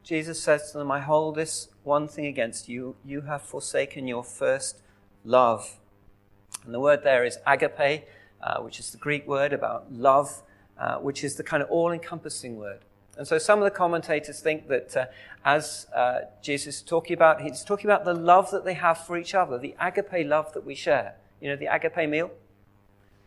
Jesus 0.04 0.42
says 0.42 0.72
to 0.72 0.80
them, 0.80 0.90
I 0.90 1.02
hold 1.02 1.36
this 1.36 1.68
one 1.84 2.08
thing 2.08 2.26
against 2.26 2.68
you. 2.68 2.96
You 3.06 3.22
have 3.22 3.44
forsaken 3.44 4.08
your 4.08 4.24
first 4.24 4.82
love. 5.24 5.78
And 6.66 6.74
the 6.74 6.80
word 6.80 7.04
there 7.04 7.24
is 7.24 7.38
agape, 7.46 8.08
uh, 8.42 8.60
which 8.62 8.80
is 8.80 8.90
the 8.90 8.98
Greek 8.98 9.28
word 9.28 9.54
about 9.54 9.94
love, 9.94 10.42
uh, 10.80 10.96
which 10.96 11.24
is 11.24 11.36
the 11.36 11.44
kind 11.44 11.62
of 11.62 11.70
all 11.70 11.92
encompassing 11.92 12.58
word. 12.58 12.80
And 13.20 13.28
so 13.28 13.38
some 13.38 13.60
of 13.60 13.66
the 13.66 13.78
commentators 13.78 14.40
think 14.40 14.68
that 14.70 14.98
uh, 14.98 15.06
as 15.46 15.86
uh, 15.96 16.22
Jesus 16.42 16.78
is 16.78 16.82
talking 16.82 17.14
about, 17.14 17.42
he's 17.42 17.64
talking 17.64 17.86
about 17.86 18.04
the 18.04 18.16
love 18.16 18.50
that 18.50 18.66
they 18.66 18.74
have 18.74 19.06
for 19.06 19.16
each 19.16 19.36
other, 19.36 19.60
the 19.60 19.76
agape 19.80 20.26
love 20.28 20.54
that 20.54 20.66
we 20.66 20.74
share. 20.74 21.18
You 21.40 21.50
know, 21.50 21.56
the 21.56 21.68
agape 21.68 22.10
meal, 22.10 22.32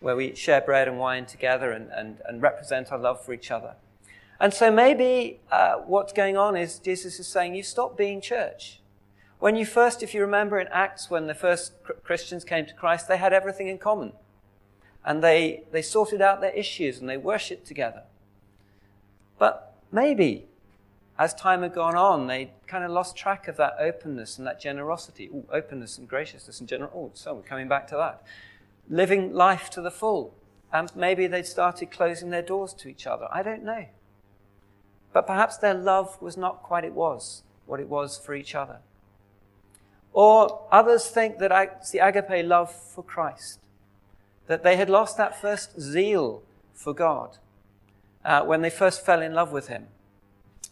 where 0.03 0.17
we 0.17 0.35
share 0.35 0.61
bread 0.61 0.89
and 0.89 0.99
wine 0.99 1.25
together 1.25 1.71
and, 1.71 1.89
and, 1.91 2.19
and 2.29 2.43
represent 2.43 2.93
our 2.93 2.99
love 2.99 3.25
for 3.25 3.33
each 3.33 3.51
other. 3.51 3.77
And 4.41 4.53
so 4.53 4.71
maybe 4.71 5.41
uh, 5.51 5.75
what's 5.77 6.13
going 6.13 6.37
on 6.37 6.57
is 6.57 6.79
Jesus 6.79 7.21
is 7.21 7.29
saying, 7.29 7.55
you 7.55 7.63
stop 7.63 7.97
being 7.97 8.21
church. 8.21 8.81
When 9.39 9.57
you 9.57 9.65
first, 9.65 10.03
if 10.03 10.15
you 10.15 10.21
remember 10.21 10.59
in 10.59 10.69
Acts, 10.69 11.11
when 11.11 11.27
the 11.27 11.35
first 11.35 11.73
Christians 12.03 12.45
came 12.45 12.67
to 12.67 12.75
Christ, 12.75 13.09
they 13.09 13.17
had 13.17 13.33
everything 13.33 13.69
in 13.69 13.79
common. 13.79 14.13
And 15.05 15.23
they, 15.23 15.63
they 15.73 15.83
sorted 15.83 16.21
out 16.21 16.41
their 16.41 16.51
issues 16.53 16.99
and 16.99 17.09
they 17.09 17.17
worshipped 17.17 17.67
together. 17.67 18.03
But 19.39 19.75
maybe 19.91 20.47
as 21.19 21.35
time 21.35 21.63
had 21.63 21.75
gone 21.75 21.97
on, 21.97 22.27
they 22.27 22.53
kind 22.67 22.85
of 22.85 22.91
lost 22.91 23.17
track 23.17 23.47
of 23.47 23.57
that 23.57 23.77
openness 23.79 24.39
and 24.39 24.47
that 24.47 24.61
generosity. 24.61 25.29
Ooh, 25.29 25.45
openness 25.53 25.99
and 25.99 26.09
graciousness 26.09 26.61
and 26.61 26.69
generosity. 26.69 26.99
Oh, 26.99 27.11
so 27.15 27.35
we're 27.35 27.43
coming 27.43 27.69
back 27.69 27.87
to 27.89 27.97
that. 27.97 28.23
Living 28.89 29.33
life 29.33 29.71
to 29.71 29.81
the 29.81 29.91
full. 29.91 30.35
And 30.73 30.95
maybe 30.97 31.27
they'd 31.27 31.47
started 31.47 31.91
closing 31.91 32.31
their 32.31 32.43
doors 32.43 32.73
to 32.75 32.89
each 32.89 33.07
other. 33.07 33.29
I 33.31 33.43
don't 33.43 33.63
know. 33.63 33.87
But 35.13 35.27
perhaps 35.27 35.59
their 35.59 35.75
love 35.75 36.21
was 36.21 36.37
not 36.37 36.63
quite 36.63 36.85
it 36.85 36.95
was, 36.95 37.43
what 37.67 37.81
it 37.81 37.89
was 37.89 38.19
for 38.19 38.35
each 38.35 38.55
other. 38.55 38.79
Or 40.13 40.67
others 40.71 41.07
think 41.07 41.39
that 41.39 41.53
it's 41.79 41.91
the 41.91 41.99
agape 41.99 42.47
love 42.47 42.73
for 42.73 43.03
Christ, 43.03 43.61
that 44.47 44.63
they 44.63 44.77
had 44.77 44.91
lost 44.91 45.17
that 45.17 45.41
first 45.41 45.81
zeal 45.81 46.43
for 46.75 46.93
God 46.93 47.39
uh, 48.25 48.43
when 48.43 48.63
they 48.63 48.71
first 48.71 49.05
fell 49.05 49.23
in 49.23 49.33
love 49.33 49.53
with 49.53 49.69
Him. 49.69 49.89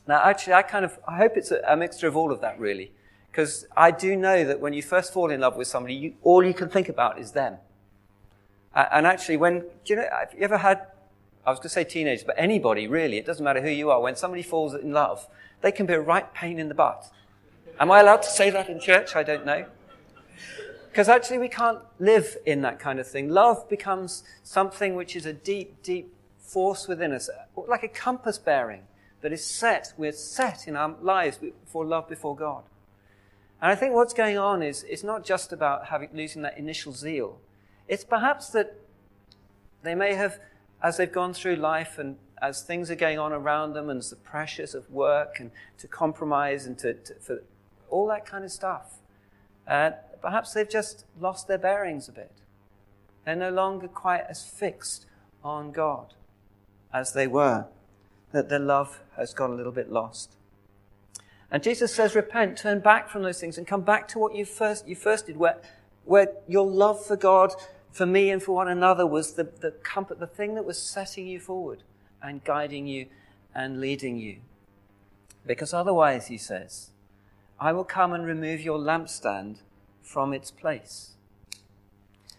Now, 0.06 0.22
actually, 0.24 0.54
I 0.54 0.62
kind 0.62 0.84
of 0.84 0.98
I 1.06 1.16
hope 1.16 1.36
it's 1.36 1.50
a, 1.50 1.60
a 1.66 1.76
mixture 1.76 2.08
of 2.08 2.16
all 2.16 2.32
of 2.32 2.40
that, 2.40 2.58
really, 2.58 2.92
because 3.30 3.66
I 3.76 3.90
do 3.90 4.16
know 4.16 4.44
that 4.44 4.60
when 4.60 4.72
you 4.72 4.82
first 4.82 5.12
fall 5.12 5.30
in 5.30 5.40
love 5.40 5.56
with 5.56 5.68
somebody, 5.68 5.94
you, 5.94 6.14
all 6.22 6.44
you 6.44 6.54
can 6.54 6.68
think 6.68 6.88
about 6.88 7.18
is 7.18 7.32
them. 7.32 7.56
And 8.74 9.06
actually, 9.06 9.36
when 9.36 9.60
do 9.60 9.66
you 9.86 9.96
know, 9.96 10.08
have 10.10 10.32
you 10.32 10.40
ever 10.40 10.58
had 10.58 10.86
I 11.44 11.50
was 11.50 11.58
going 11.58 11.64
to 11.64 11.68
say 11.70 11.84
teenagers, 11.84 12.24
but 12.24 12.34
anybody 12.38 12.86
really, 12.86 13.16
it 13.16 13.24
doesn't 13.24 13.44
matter 13.44 13.62
who 13.62 13.70
you 13.70 13.90
are, 13.90 14.00
when 14.00 14.14
somebody 14.14 14.42
falls 14.42 14.74
in 14.74 14.92
love, 14.92 15.26
they 15.62 15.72
can 15.72 15.86
be 15.86 15.94
a 15.94 16.00
right 16.00 16.32
pain 16.34 16.58
in 16.58 16.68
the 16.68 16.74
butt. 16.74 17.10
Am 17.78 17.90
I 17.90 18.00
allowed 18.00 18.22
to 18.22 18.30
say 18.30 18.50
that 18.50 18.68
in 18.68 18.78
church? 18.78 19.16
I 19.16 19.22
don't 19.22 19.46
know. 19.46 19.66
Because 20.90 21.08
actually, 21.08 21.38
we 21.38 21.48
can't 21.48 21.78
live 21.98 22.36
in 22.44 22.62
that 22.62 22.78
kind 22.78 22.98
of 22.98 23.06
thing. 23.06 23.28
Love 23.28 23.68
becomes 23.68 24.22
something 24.42 24.96
which 24.96 25.16
is 25.16 25.24
a 25.24 25.32
deep, 25.32 25.82
deep 25.82 26.12
force 26.38 26.88
within 26.88 27.12
us, 27.12 27.30
like 27.68 27.82
a 27.82 27.88
compass 27.88 28.38
bearing 28.38 28.82
that 29.22 29.32
is 29.32 29.44
set. 29.44 29.94
We're 29.96 30.12
set 30.12 30.66
in 30.66 30.76
our 30.76 30.94
lives 31.00 31.38
for 31.64 31.84
love 31.86 32.08
before 32.08 32.36
God. 32.36 32.64
And 33.62 33.70
I 33.70 33.76
think 33.76 33.94
what's 33.94 34.14
going 34.14 34.36
on 34.36 34.62
is 34.62 34.84
it's 34.88 35.04
not 35.04 35.24
just 35.24 35.52
about 35.52 35.86
having, 35.86 36.10
losing 36.12 36.42
that 36.42 36.58
initial 36.58 36.92
zeal. 36.92 37.38
It's 37.90 38.04
perhaps 38.04 38.50
that 38.50 38.78
they 39.82 39.96
may 39.96 40.14
have 40.14 40.38
as 40.80 40.96
they've 40.96 41.10
gone 41.10 41.34
through 41.34 41.56
life 41.56 41.98
and 41.98 42.18
as 42.40 42.62
things 42.62 42.88
are 42.88 42.94
going 42.94 43.18
on 43.18 43.32
around 43.32 43.72
them 43.72 43.90
and 43.90 43.98
as 43.98 44.10
the 44.10 44.16
pressures 44.16 44.76
of 44.76 44.88
work 44.92 45.40
and 45.40 45.50
to 45.78 45.88
compromise 45.88 46.66
and 46.66 46.78
to, 46.78 46.94
to 46.94 47.14
for 47.14 47.42
all 47.90 48.06
that 48.06 48.24
kind 48.24 48.44
of 48.44 48.52
stuff, 48.52 49.00
uh, 49.66 49.90
perhaps 50.22 50.52
they've 50.52 50.70
just 50.70 51.04
lost 51.20 51.48
their 51.48 51.58
bearings 51.58 52.08
a 52.08 52.12
bit. 52.12 52.30
They're 53.24 53.34
no 53.34 53.50
longer 53.50 53.88
quite 53.88 54.22
as 54.28 54.44
fixed 54.44 55.06
on 55.42 55.72
God 55.72 56.14
as 56.94 57.12
they 57.12 57.26
were, 57.26 57.66
that 58.30 58.48
their 58.48 58.60
love 58.60 59.00
has 59.16 59.34
got 59.34 59.50
a 59.50 59.54
little 59.54 59.72
bit 59.72 59.90
lost. 59.90 60.36
And 61.50 61.60
Jesus 61.60 61.92
says, 61.92 62.14
repent, 62.14 62.56
turn 62.56 62.78
back 62.78 63.08
from 63.08 63.24
those 63.24 63.40
things 63.40 63.58
and 63.58 63.66
come 63.66 63.82
back 63.82 64.06
to 64.08 64.20
what 64.20 64.36
you 64.36 64.44
first, 64.44 64.86
you 64.86 64.94
first 64.94 65.26
did, 65.26 65.36
where, 65.36 65.60
where 66.04 66.28
your 66.46 66.64
love 66.64 67.04
for 67.04 67.16
God 67.16 67.52
for 67.92 68.06
me 68.06 68.30
and 68.30 68.42
for 68.42 68.52
one 68.52 68.68
another 68.68 69.06
was 69.06 69.34
the, 69.34 69.44
the 69.44 69.70
comfort, 69.70 70.20
the 70.20 70.26
thing 70.26 70.54
that 70.54 70.64
was 70.64 70.80
setting 70.80 71.26
you 71.26 71.40
forward 71.40 71.82
and 72.22 72.44
guiding 72.44 72.86
you 72.86 73.06
and 73.54 73.80
leading 73.80 74.16
you. 74.16 74.36
Because 75.46 75.72
otherwise, 75.72 76.28
he 76.28 76.38
says, 76.38 76.90
I 77.58 77.72
will 77.72 77.84
come 77.84 78.12
and 78.12 78.26
remove 78.26 78.60
your 78.60 78.78
lampstand 78.78 79.58
from 80.02 80.32
its 80.32 80.50
place. 80.50 81.12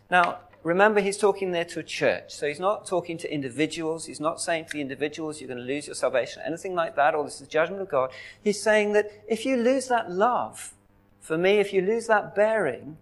Now, 0.10 0.40
remember, 0.64 1.02
he's 1.02 1.18
talking 1.18 1.52
there 1.52 1.66
to 1.66 1.80
a 1.80 1.84
church. 1.84 2.34
So 2.34 2.48
he's 2.48 2.60
not 2.60 2.86
talking 2.86 3.18
to 3.20 3.34
individuals. 3.34 4.06
He's 4.06 4.20
not 4.20 4.42
saying 4.42 4.66
to 4.66 4.74
the 4.74 4.82
individuals, 4.82 5.42
you're 5.42 5.48
going 5.48 5.60
to 5.60 5.64
lose 5.64 5.88
your 5.88 5.96
salvation, 5.96 6.42
anything 6.46 6.76
like 6.76 6.96
that, 6.96 7.16
or 7.16 7.24
this 7.24 7.42
is 7.42 7.48
judgment 7.48 7.82
of 7.82 7.90
God. 7.90 8.12
He's 8.44 8.62
saying 8.62 8.94
that 8.94 9.12
if 9.28 9.46
you 9.46 9.58
lose 9.58 9.88
that 9.88 10.12
love, 10.12 10.74
for 11.20 11.38
me, 11.38 11.60
if 11.60 11.72
you 11.72 11.82
lose 11.82 12.08
that 12.08 12.36
bearing, 12.36 12.98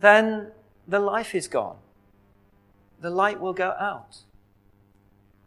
then 0.00 0.52
the 0.86 0.98
life 0.98 1.34
is 1.34 1.48
gone. 1.48 1.76
The 3.00 3.10
light 3.10 3.40
will 3.40 3.52
go 3.52 3.70
out. 3.78 4.18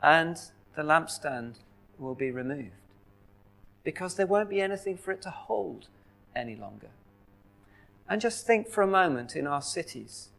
And 0.01 0.39
the 0.75 0.83
lampstand 0.83 1.55
will 1.97 2.15
be 2.15 2.31
removed. 2.31 2.71
Because 3.83 4.15
there 4.15 4.27
won't 4.27 4.49
be 4.49 4.61
anything 4.61 4.97
for 4.97 5.11
it 5.11 5.21
to 5.23 5.29
hold 5.29 5.87
any 6.35 6.55
longer. 6.55 6.89
And 8.09 8.21
just 8.21 8.45
think 8.45 8.69
for 8.69 8.81
a 8.81 8.87
moment 8.87 9.35
in 9.35 9.47
our 9.47 9.61
cities. 9.61 10.29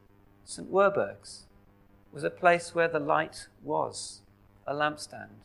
St. 0.45 0.71
Werburgh's 0.71 1.45
was 2.13 2.25
a 2.25 2.31
place 2.31 2.75
where 2.75 2.89
the 2.89 2.99
light 2.99 3.49
was, 3.63 4.23
a 4.67 4.75
lampstand. 4.75 5.45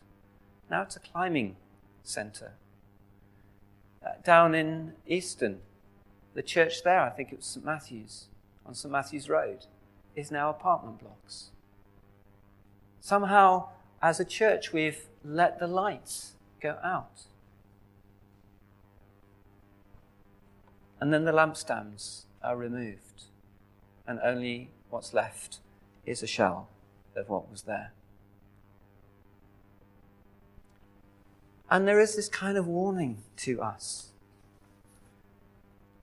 Now 0.69 0.83
it's 0.83 0.95
a 0.95 0.99
climbing 0.99 1.57
centre. 2.03 2.53
Uh, 4.05 4.11
down 4.23 4.55
in 4.55 4.93
Easton, 5.05 5.59
the 6.33 6.43
church 6.43 6.83
there, 6.83 7.01
I 7.01 7.09
think 7.09 7.31
it 7.31 7.37
was 7.37 7.45
St. 7.45 7.65
Matthew's, 7.65 8.27
on 8.65 8.73
St. 8.73 8.91
Matthew's 8.91 9.29
Road 9.29 9.65
is 10.15 10.31
now 10.31 10.49
apartment 10.49 10.99
blocks. 10.99 11.49
Somehow, 12.99 13.69
as 14.01 14.19
a 14.19 14.25
church, 14.25 14.71
we've 14.71 15.07
let 15.23 15.59
the 15.59 15.67
lights 15.67 16.33
go 16.61 16.77
out. 16.83 17.23
And 20.99 21.13
then 21.13 21.25
the 21.25 21.33
lampstands 21.33 22.23
are 22.41 22.55
removed, 22.55 23.23
and 24.07 24.19
only 24.23 24.69
what's 24.89 25.13
left 25.13 25.59
is 26.05 26.23
a 26.23 26.27
shell 26.27 26.69
of 27.15 27.27
what 27.27 27.51
was 27.51 27.63
there. 27.63 27.91
And 31.69 31.87
there 31.87 31.99
is 31.99 32.15
this 32.15 32.29
kind 32.29 32.57
of 32.57 32.67
warning 32.67 33.23
to 33.37 33.61
us. 33.61 34.09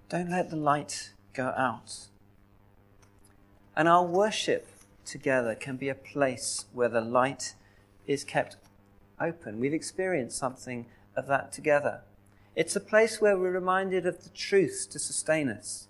Don't 0.08 0.30
let 0.30 0.50
the 0.50 0.56
light 0.56 1.12
go 1.32 1.54
out. 1.56 2.08
And 3.80 3.88
our 3.88 4.04
worship 4.04 4.66
together 5.06 5.54
can 5.54 5.78
be 5.78 5.88
a 5.88 5.94
place 5.94 6.66
where 6.74 6.90
the 6.90 7.00
light 7.00 7.54
is 8.06 8.24
kept 8.24 8.58
open. 9.18 9.58
We've 9.58 9.72
experienced 9.72 10.36
something 10.36 10.84
of 11.16 11.26
that 11.28 11.50
together. 11.50 12.02
It's 12.54 12.76
a 12.76 12.80
place 12.80 13.22
where 13.22 13.38
we're 13.38 13.52
reminded 13.52 14.04
of 14.04 14.22
the 14.22 14.28
truths 14.28 14.84
to 14.84 14.98
sustain 14.98 15.48
us. 15.48 15.88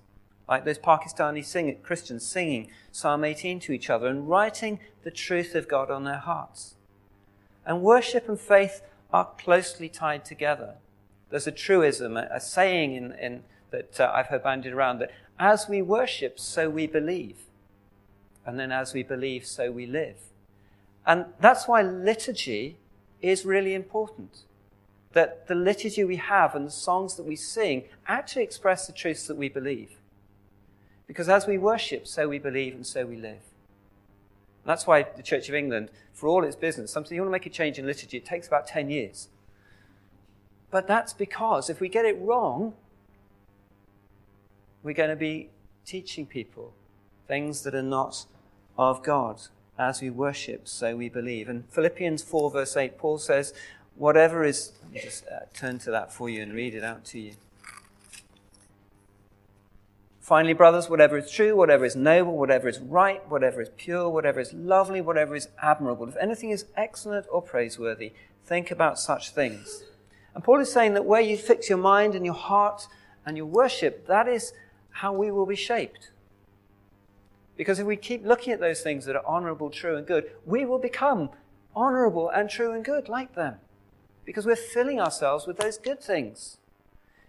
Like 0.48 0.64
those 0.64 0.78
Pakistani 0.78 1.44
sing- 1.44 1.80
Christians 1.82 2.24
singing 2.24 2.68
Psalm 2.92 3.24
18 3.24 3.58
to 3.58 3.72
each 3.72 3.90
other 3.90 4.06
and 4.06 4.28
writing 4.28 4.78
the 5.02 5.10
truth 5.10 5.56
of 5.56 5.66
God 5.66 5.90
on 5.90 6.04
their 6.04 6.18
hearts. 6.18 6.76
And 7.66 7.82
worship 7.82 8.28
and 8.28 8.38
faith 8.38 8.82
are 9.12 9.32
closely 9.36 9.88
tied 9.88 10.24
together. 10.24 10.76
There's 11.30 11.48
a 11.48 11.50
truism, 11.50 12.16
a, 12.16 12.28
a 12.30 12.40
saying 12.40 12.94
in, 12.94 13.10
in, 13.14 13.42
that 13.72 13.98
uh, 13.98 14.12
I've 14.14 14.26
heard 14.26 14.44
bandied 14.44 14.74
around 14.74 15.00
that 15.00 15.10
as 15.40 15.68
we 15.68 15.82
worship, 15.82 16.38
so 16.38 16.70
we 16.70 16.86
believe. 16.86 17.46
And 18.50 18.58
then 18.58 18.72
as 18.72 18.92
we 18.92 19.04
believe, 19.04 19.46
so 19.46 19.70
we 19.70 19.86
live. 19.86 20.16
And 21.06 21.26
that's 21.38 21.68
why 21.68 21.82
liturgy 21.82 22.78
is 23.22 23.46
really 23.46 23.74
important. 23.74 24.38
That 25.12 25.46
the 25.46 25.54
liturgy 25.54 26.02
we 26.02 26.16
have 26.16 26.56
and 26.56 26.66
the 26.66 26.72
songs 26.72 27.14
that 27.14 27.22
we 27.22 27.36
sing 27.36 27.84
actually 28.08 28.42
express 28.42 28.88
the 28.88 28.92
truths 28.92 29.28
that 29.28 29.36
we 29.36 29.48
believe. 29.48 29.92
Because 31.06 31.28
as 31.28 31.46
we 31.46 31.58
worship, 31.58 32.08
so 32.08 32.28
we 32.28 32.40
believe 32.40 32.74
and 32.74 32.84
so 32.84 33.06
we 33.06 33.14
live. 33.14 33.38
That's 34.64 34.84
why 34.84 35.06
the 35.16 35.22
Church 35.22 35.48
of 35.48 35.54
England, 35.54 35.90
for 36.12 36.26
all 36.26 36.42
its 36.42 36.56
business, 36.56 36.90
something 36.90 37.14
you 37.14 37.22
want 37.22 37.28
to 37.28 37.32
make 37.32 37.46
a 37.46 37.50
change 37.50 37.78
in 37.78 37.86
liturgy, 37.86 38.16
it 38.16 38.24
takes 38.24 38.48
about 38.48 38.66
10 38.66 38.90
years. 38.90 39.28
But 40.72 40.88
that's 40.88 41.12
because 41.12 41.70
if 41.70 41.80
we 41.80 41.88
get 41.88 42.04
it 42.04 42.18
wrong, 42.20 42.74
we're 44.82 44.92
going 44.92 45.10
to 45.10 45.14
be 45.14 45.50
teaching 45.86 46.26
people 46.26 46.74
things 47.30 47.62
that 47.62 47.76
are 47.76 47.82
not 47.82 48.26
of 48.80 49.02
God. 49.02 49.42
As 49.78 50.02
we 50.02 50.10
worship, 50.10 50.68
so 50.68 50.96
we 50.96 51.08
believe. 51.08 51.48
And 51.48 51.64
Philippians 51.70 52.22
4, 52.22 52.50
verse 52.50 52.76
8, 52.76 52.98
Paul 52.98 53.18
says, 53.18 53.54
Whatever 53.94 54.44
is, 54.44 54.72
just 54.94 55.24
uh, 55.26 55.40
turn 55.54 55.78
to 55.80 55.90
that 55.90 56.12
for 56.12 56.28
you 56.28 56.42
and 56.42 56.52
read 56.52 56.74
it 56.74 56.84
out 56.84 57.04
to 57.06 57.18
you. 57.18 57.32
Finally, 60.20 60.52
brothers, 60.54 60.88
whatever 60.88 61.18
is 61.18 61.30
true, 61.30 61.56
whatever 61.56 61.84
is 61.84 61.96
noble, 61.96 62.36
whatever 62.36 62.68
is 62.68 62.78
right, 62.78 63.26
whatever 63.28 63.60
is 63.60 63.70
pure, 63.76 64.08
whatever 64.08 64.38
is 64.38 64.52
lovely, 64.52 65.00
whatever 65.00 65.34
is 65.34 65.48
admirable, 65.62 66.08
if 66.08 66.16
anything 66.18 66.50
is 66.50 66.66
excellent 66.76 67.26
or 67.30 67.42
praiseworthy, 67.42 68.12
think 68.44 68.70
about 68.70 68.98
such 68.98 69.30
things. 69.30 69.82
And 70.34 70.44
Paul 70.44 70.60
is 70.60 70.72
saying 70.72 70.94
that 70.94 71.04
where 71.04 71.20
you 71.20 71.36
fix 71.36 71.68
your 71.68 71.78
mind 71.78 72.14
and 72.14 72.24
your 72.24 72.34
heart 72.34 72.86
and 73.26 73.36
your 73.36 73.46
worship, 73.46 74.06
that 74.06 74.28
is 74.28 74.52
how 74.90 75.12
we 75.12 75.30
will 75.30 75.46
be 75.46 75.56
shaped. 75.56 76.10
Because 77.60 77.78
if 77.78 77.86
we 77.86 77.96
keep 77.96 78.24
looking 78.24 78.54
at 78.54 78.60
those 78.60 78.80
things 78.80 79.04
that 79.04 79.14
are 79.14 79.26
honorable, 79.26 79.68
true, 79.68 79.94
and 79.94 80.06
good, 80.06 80.30
we 80.46 80.64
will 80.64 80.78
become 80.78 81.28
honorable 81.76 82.30
and 82.30 82.48
true 82.48 82.72
and 82.72 82.82
good 82.82 83.06
like 83.06 83.34
them. 83.34 83.56
Because 84.24 84.46
we're 84.46 84.56
filling 84.56 84.98
ourselves 84.98 85.46
with 85.46 85.58
those 85.58 85.76
good 85.76 86.00
things. 86.02 86.56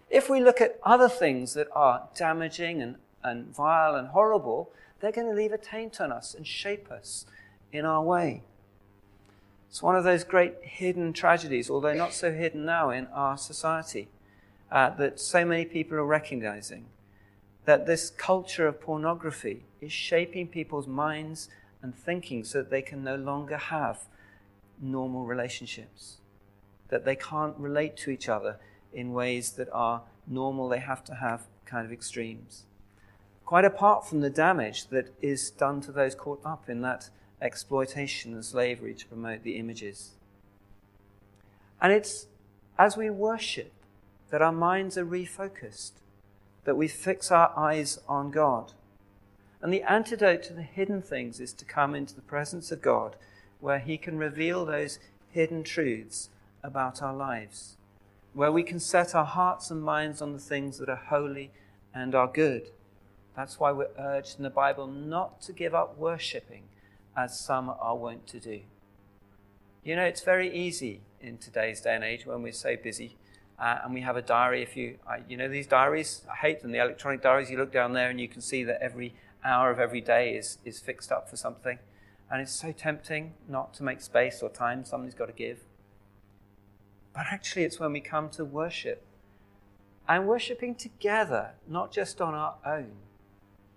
If 0.10 0.30
we 0.30 0.40
look 0.40 0.62
at 0.62 0.80
other 0.84 1.10
things 1.10 1.54
that 1.56 1.68
are 1.74 2.08
damaging 2.16 2.82
and, 2.82 2.96
and 3.22 3.54
vile 3.54 3.94
and 3.94 4.08
horrible, 4.08 4.72
they're 5.02 5.12
going 5.12 5.28
to 5.28 5.36
leave 5.36 5.52
a 5.52 5.58
taint 5.58 6.00
on 6.00 6.14
us 6.14 6.34
and 6.34 6.48
shape 6.48 6.90
us 6.90 7.26
in 7.74 7.84
our 7.84 8.02
way. 8.02 8.42
It's 9.68 9.84
one 9.84 9.98
of 9.98 10.06
those 10.06 10.24
great 10.24 10.54
hidden 10.62 11.12
tragedies, 11.12 11.70
although 11.70 11.94
not 11.94 12.14
so 12.14 12.32
hidden 12.32 12.64
now 12.64 12.90
in 12.90 13.08
our 13.08 13.38
society, 13.38 14.08
uh, 14.72 14.92
that 14.92 15.20
so 15.20 15.44
many 15.44 15.66
people 15.66 15.98
are 15.98 16.06
recognizing 16.06 16.86
that 17.66 17.86
this 17.86 18.10
culture 18.10 18.68
of 18.68 18.82
pornography 18.82 19.66
is 19.80 19.92
shaping 19.92 20.48
people's 20.48 20.88
minds 20.88 21.50
and 21.82 21.96
thinking 21.96 22.44
so 22.44 22.60
that 22.60 22.70
they 22.70 22.82
can 22.82 23.04
no 23.04 23.16
longer 23.16 23.58
have 23.58 24.06
normal 24.82 25.26
relationships, 25.26 26.18
that 26.90 27.06
they 27.06 27.16
can't 27.16 27.58
relate 27.58 27.96
to 27.98 28.12
each 28.12 28.28
other 28.28 28.60
in 28.94 29.14
ways 29.14 29.52
that 29.54 29.70
are 29.72 30.04
normal, 30.28 30.70
they 30.70 30.80
have 30.80 31.04
to 31.04 31.16
have 31.16 31.44
kind 31.66 31.86
of 31.86 31.92
extremes. 31.92 32.66
Quite 33.46 33.66
apart 33.66 34.08
from 34.08 34.22
the 34.22 34.30
damage 34.30 34.88
that 34.88 35.14
is 35.22 35.50
done 35.52 35.82
to 35.82 35.92
those 35.92 36.16
caught 36.16 36.42
up 36.46 36.70
in 36.70 36.82
that 36.82 37.10
exploitation 37.42 38.34
and 38.34 38.46
slavery 38.46 38.94
to 38.94 39.08
promote 39.08 39.44
the 39.44 39.58
images. 39.58 40.12
And 41.82 41.92
it's 41.92 42.28
as 42.78 42.96
we 42.96 43.10
worship 43.10 43.74
that 44.30 44.42
our 44.42 44.52
minds 44.52 44.98
are 44.98 45.06
refocused, 45.06 45.92
that 46.64 46.78
we 46.78 46.88
fix 46.88 47.32
our 47.32 47.52
eyes 47.58 48.00
on 48.08 48.32
God. 48.32 48.74
And 49.62 49.74
the 49.74 49.84
antidote 49.84 50.44
to 50.44 50.54
the 50.54 50.62
hidden 50.62 51.02
things 51.02 51.40
is 51.40 51.54
to 51.54 51.66
come 51.66 51.96
into 51.96 52.16
the 52.16 52.22
presence 52.22 52.72
of 52.72 52.82
God, 52.82 53.16
where 53.60 53.80
He 53.80 53.98
can 53.98 54.18
reveal 54.18 54.66
those 54.66 55.00
hidden 55.30 55.64
truths 55.64 56.30
about 56.64 57.02
our 57.02 57.16
lives 57.16 57.78
where 58.34 58.52
we 58.52 58.64
can 58.64 58.80
set 58.80 59.14
our 59.14 59.26
hearts 59.26 59.70
and 59.70 59.84
minds 59.84 60.22
on 60.22 60.34
the 60.34 60.40
things 60.40 60.78
that 60.78 60.90
are 60.90 60.96
holy 60.96 61.52
and 61.94 62.16
are 62.16 62.28
good. 62.28 62.70
That's 63.36 63.60
why 63.60 63.72
we're 63.72 63.90
urged 64.00 64.38
in 64.38 64.44
the 64.44 64.50
Bible 64.50 64.88
not 64.88 65.42
to 65.44 65.54
give 65.54 65.74
up 65.74 65.98
worshipping 65.98 66.64
as 67.16 67.40
some 67.40 67.70
are 67.70 67.96
wont 67.96 68.28
to 68.28 68.40
do. 68.40 68.62
You 69.84 69.96
know, 69.96 70.04
it's 70.04 70.24
very 70.24 70.54
easy 70.54 71.02
in 71.20 71.38
today's 71.38 71.82
day 71.82 71.96
and 71.96 72.04
age 72.04 72.26
when 72.26 72.42
we're 72.42 72.54
so 72.54 72.76
busy 72.78 73.16
uh, 73.62 73.78
and 73.84 73.94
we 73.94 74.02
have 74.02 74.18
a 74.18 74.22
diary. 74.22 74.64
If 74.64 74.76
you, 74.76 74.98
uh, 75.08 75.18
you 75.30 75.38
know, 75.38 75.48
these 75.48 75.68
diaries, 75.68 76.24
I 76.30 76.36
hate 76.36 76.62
them, 76.62 76.72
the 76.72 76.80
electronic 76.80 77.22
diaries, 77.22 77.52
you 77.52 77.58
look 77.58 77.72
down 77.72 77.94
there 77.94 78.10
and 78.10 78.20
you 78.20 78.28
can 78.28 78.42
see 78.42 78.64
that 78.64 78.82
every 78.82 79.14
hour 79.46 79.70
of 79.70 79.80
every 79.80 80.02
day 80.02 80.34
is, 80.34 80.58
is 80.66 80.80
fixed 80.80 81.12
up 81.12 81.30
for 81.30 81.38
something. 81.38 81.78
And 82.30 82.42
it's 82.42 82.52
so 82.52 82.72
tempting 82.72 83.34
not 83.48 83.74
to 83.76 83.84
make 83.84 84.02
space 84.02 84.42
or 84.42 84.50
time 84.50 84.84
somebody's 84.84 85.14
got 85.14 85.28
to 85.28 85.34
give. 85.34 85.60
But 87.14 87.26
actually, 87.30 87.64
it's 87.64 87.80
when 87.80 87.94
we 87.94 88.02
come 88.02 88.30
to 88.32 88.44
worship 88.44 89.06
and 90.08 90.28
worshiping 90.28 90.74
together, 90.76 91.52
not 91.68 91.92
just 91.92 92.20
on 92.20 92.34
our 92.34 92.56
own, 92.66 92.94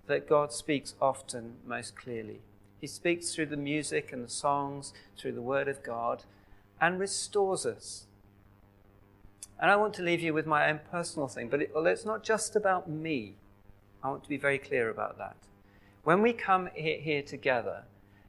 that 0.06 0.28
God 0.28 0.52
speaks 0.52 0.94
often 1.00 1.56
most 1.66 1.94
clearly. 1.96 2.40
He 2.80 2.86
speaks 2.86 3.34
through 3.34 3.46
the 3.46 3.56
music 3.56 4.12
and 4.12 4.24
the 4.24 4.30
songs, 4.30 4.94
through 5.18 5.32
the 5.32 5.42
Word 5.42 5.68
of 5.68 5.82
God, 5.82 6.24
and 6.80 6.98
restores 6.98 7.66
us. 7.66 8.06
And 9.60 9.70
I 9.70 9.76
want 9.76 9.94
to 9.94 10.02
leave 10.02 10.20
you 10.20 10.34
with 10.34 10.46
my 10.46 10.68
own 10.68 10.80
personal 10.90 11.28
thing, 11.28 11.48
but 11.48 11.62
it, 11.62 11.72
although 11.74 11.90
it's 11.90 12.04
not 12.04 12.24
just 12.24 12.56
about 12.56 12.88
me, 12.88 13.34
I 14.02 14.08
want 14.08 14.22
to 14.24 14.28
be 14.28 14.36
very 14.36 14.58
clear 14.58 14.90
about 14.90 15.16
that. 15.18 15.36
When 16.02 16.20
we 16.20 16.32
come 16.32 16.68
here, 16.74 16.98
here 16.98 17.22
together, 17.22 17.84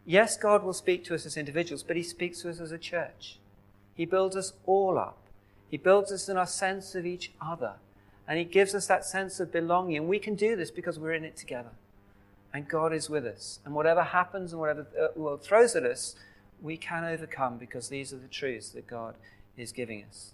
yes, 0.05 0.38
God 0.38 0.63
will 0.63 0.73
speak 0.73 1.03
to 1.05 1.15
us 1.15 1.25
as 1.25 1.35
individuals, 1.35 1.83
but 1.83 1.97
He 1.97 2.03
speaks 2.03 2.41
to 2.41 2.49
us 2.49 2.59
as 2.59 2.71
a 2.71 2.77
church. 2.77 3.39
He 3.95 4.05
builds 4.05 4.35
us 4.35 4.53
all 4.65 4.97
up. 4.97 5.17
He 5.69 5.77
builds 5.77 6.11
us 6.11 6.29
in 6.29 6.38
our 6.38 6.47
sense 6.47 6.95
of 6.95 7.05
each 7.05 7.31
other. 7.41 7.73
And 8.27 8.39
He 8.39 8.45
gives 8.45 8.73
us 8.73 8.88
that 8.88 9.05
sense 9.05 9.39
of 9.39 9.51
belonging. 9.51 9.97
And 9.97 10.07
we 10.07 10.19
can 10.19 10.35
do 10.35 10.55
this 10.55 10.71
because 10.71 10.97
we're 10.97 11.13
in 11.13 11.25
it 11.25 11.35
together. 11.35 11.71
And 12.53 12.67
God 12.67 12.93
is 12.93 13.09
with 13.09 13.25
us. 13.25 13.59
And 13.65 13.73
whatever 13.75 14.03
happens 14.03 14.53
and 14.53 14.61
whatever 14.61 14.88
uh, 14.97 15.07
the 15.13 15.19
world 15.19 15.43
throws 15.43 15.75
at 15.75 15.83
us, 15.83 16.15
we 16.61 16.77
can 16.77 17.03
overcome 17.03 17.57
because 17.57 17.89
these 17.89 18.13
are 18.13 18.17
the 18.17 18.29
truths 18.29 18.69
that 18.69 18.88
God 18.88 19.15
is 19.57 19.73
giving 19.73 20.03
us. 20.03 20.31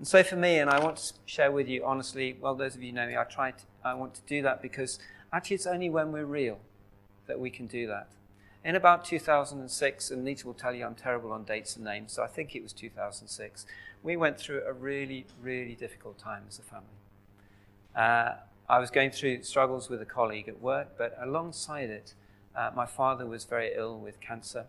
And 0.00 0.08
so 0.08 0.22
for 0.22 0.36
me, 0.36 0.58
and 0.58 0.70
I 0.70 0.82
want 0.82 0.96
to 0.96 1.12
share 1.26 1.52
with 1.52 1.68
you 1.68 1.84
honestly, 1.84 2.34
well, 2.40 2.54
those 2.54 2.74
of 2.74 2.82
you 2.82 2.90
know 2.90 3.06
me, 3.06 3.18
I 3.18 3.24
try 3.24 3.50
to, 3.50 3.64
I 3.84 3.92
want 3.92 4.14
to 4.14 4.22
do 4.26 4.40
that 4.40 4.62
because 4.62 4.98
actually 5.30 5.56
it's 5.56 5.66
only 5.66 5.90
when 5.90 6.10
we're 6.10 6.24
real 6.24 6.58
that 7.26 7.38
we 7.38 7.50
can 7.50 7.66
do 7.66 7.86
that 7.88 8.08
in 8.64 8.76
about 8.76 9.04
2006, 9.04 10.10
and 10.10 10.24
Nita 10.24 10.46
will 10.46 10.54
tell 10.54 10.74
you 10.74 10.86
I'm 10.86 10.94
terrible 10.94 11.32
on 11.32 11.44
dates 11.44 11.76
and 11.76 11.84
names, 11.84 12.12
so 12.14 12.22
I 12.22 12.28
think 12.28 12.56
it 12.56 12.62
was 12.62 12.72
2006, 12.72 13.66
we 14.02 14.16
went 14.16 14.38
through 14.38 14.62
a 14.66 14.72
really, 14.72 15.26
really 15.42 15.74
difficult 15.74 16.18
time 16.18 16.44
as 16.48 16.58
a 16.58 16.62
family. 16.62 16.86
Uh, 17.94 18.36
I 18.70 18.78
was 18.78 18.90
going 18.90 19.10
through 19.10 19.42
struggles 19.42 19.90
with 19.90 20.00
a 20.00 20.06
colleague 20.06 20.48
at 20.48 20.62
work, 20.62 20.96
but 20.96 21.14
alongside 21.20 21.90
it, 21.90 22.14
uh, 22.56 22.70
my 22.74 22.86
father 22.86 23.26
was 23.26 23.44
very 23.44 23.72
ill 23.76 23.98
with 23.98 24.18
cancer, 24.18 24.64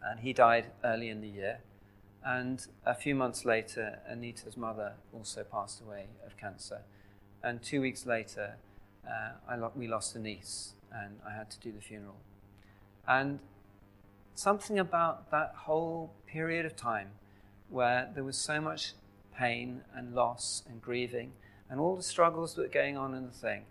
and 0.00 0.20
he 0.20 0.32
died 0.32 0.66
early 0.84 1.08
in 1.08 1.20
the 1.20 1.28
year. 1.28 1.58
And 2.24 2.66
a 2.86 2.94
few 2.94 3.14
months 3.14 3.44
later, 3.44 3.98
Anita's 4.08 4.56
mother 4.56 4.94
also 5.12 5.44
passed 5.44 5.82
away 5.82 6.06
of 6.26 6.36
cancer. 6.38 6.80
And 7.42 7.62
two 7.62 7.82
weeks 7.82 8.06
later, 8.06 8.56
uh, 9.06 9.56
lo- 9.56 9.72
we 9.76 9.86
lost 9.86 10.16
a 10.16 10.18
niece, 10.18 10.72
and 10.90 11.18
I 11.26 11.34
had 11.34 11.50
to 11.50 11.60
do 11.60 11.70
the 11.70 11.82
funeral. 11.82 12.16
And 13.06 13.40
something 14.34 14.78
about 14.78 15.30
that 15.30 15.54
whole 15.54 16.14
period 16.26 16.64
of 16.64 16.76
time 16.76 17.10
where 17.68 18.10
there 18.14 18.24
was 18.24 18.38
so 18.38 18.60
much 18.60 18.94
pain 19.36 19.82
and 19.94 20.14
loss 20.14 20.62
and 20.68 20.80
grieving 20.80 21.32
and 21.68 21.80
all 21.80 21.96
the 21.96 22.02
struggles 22.02 22.54
that 22.54 22.62
were 22.62 22.68
going 22.68 22.96
on 22.96 23.14
in 23.14 23.26
the 23.26 23.32
thing, 23.32 23.64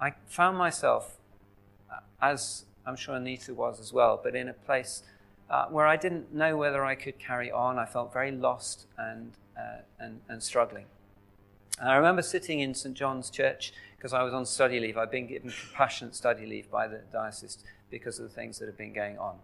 I 0.00 0.14
found 0.26 0.56
myself, 0.56 1.16
uh, 1.90 2.00
as 2.20 2.64
I'm 2.86 2.96
sure 2.96 3.16
Anita 3.16 3.54
was 3.54 3.80
as 3.80 3.92
well, 3.92 4.20
but 4.22 4.34
in 4.34 4.48
a 4.48 4.52
place 4.52 5.02
uh, 5.50 5.66
where 5.66 5.86
I 5.86 5.96
didn't 5.96 6.34
know 6.34 6.56
whether 6.56 6.84
I 6.84 6.94
could 6.94 7.18
carry 7.18 7.50
on. 7.50 7.78
I 7.78 7.86
felt 7.86 8.12
very 8.12 8.30
lost 8.30 8.86
and, 8.96 9.32
uh, 9.56 9.82
and, 9.98 10.20
and 10.28 10.42
struggling. 10.42 10.86
And 11.80 11.88
I 11.88 11.96
remember 11.96 12.22
sitting 12.22 12.60
in 12.60 12.74
St. 12.74 12.94
John's 12.94 13.30
Church 13.30 13.72
because 13.96 14.12
I 14.12 14.22
was 14.22 14.34
on 14.34 14.46
study 14.46 14.80
leave. 14.80 14.96
I'd 14.96 15.10
been 15.10 15.26
given 15.26 15.50
compassionate 15.50 16.14
study 16.14 16.46
leave 16.46 16.70
by 16.70 16.88
the 16.88 17.00
diocese 17.12 17.58
because 17.90 18.18
of 18.18 18.28
the 18.28 18.34
things 18.34 18.58
that 18.58 18.66
had 18.66 18.76
been 18.76 18.92
going 18.92 19.18
on. 19.18 19.36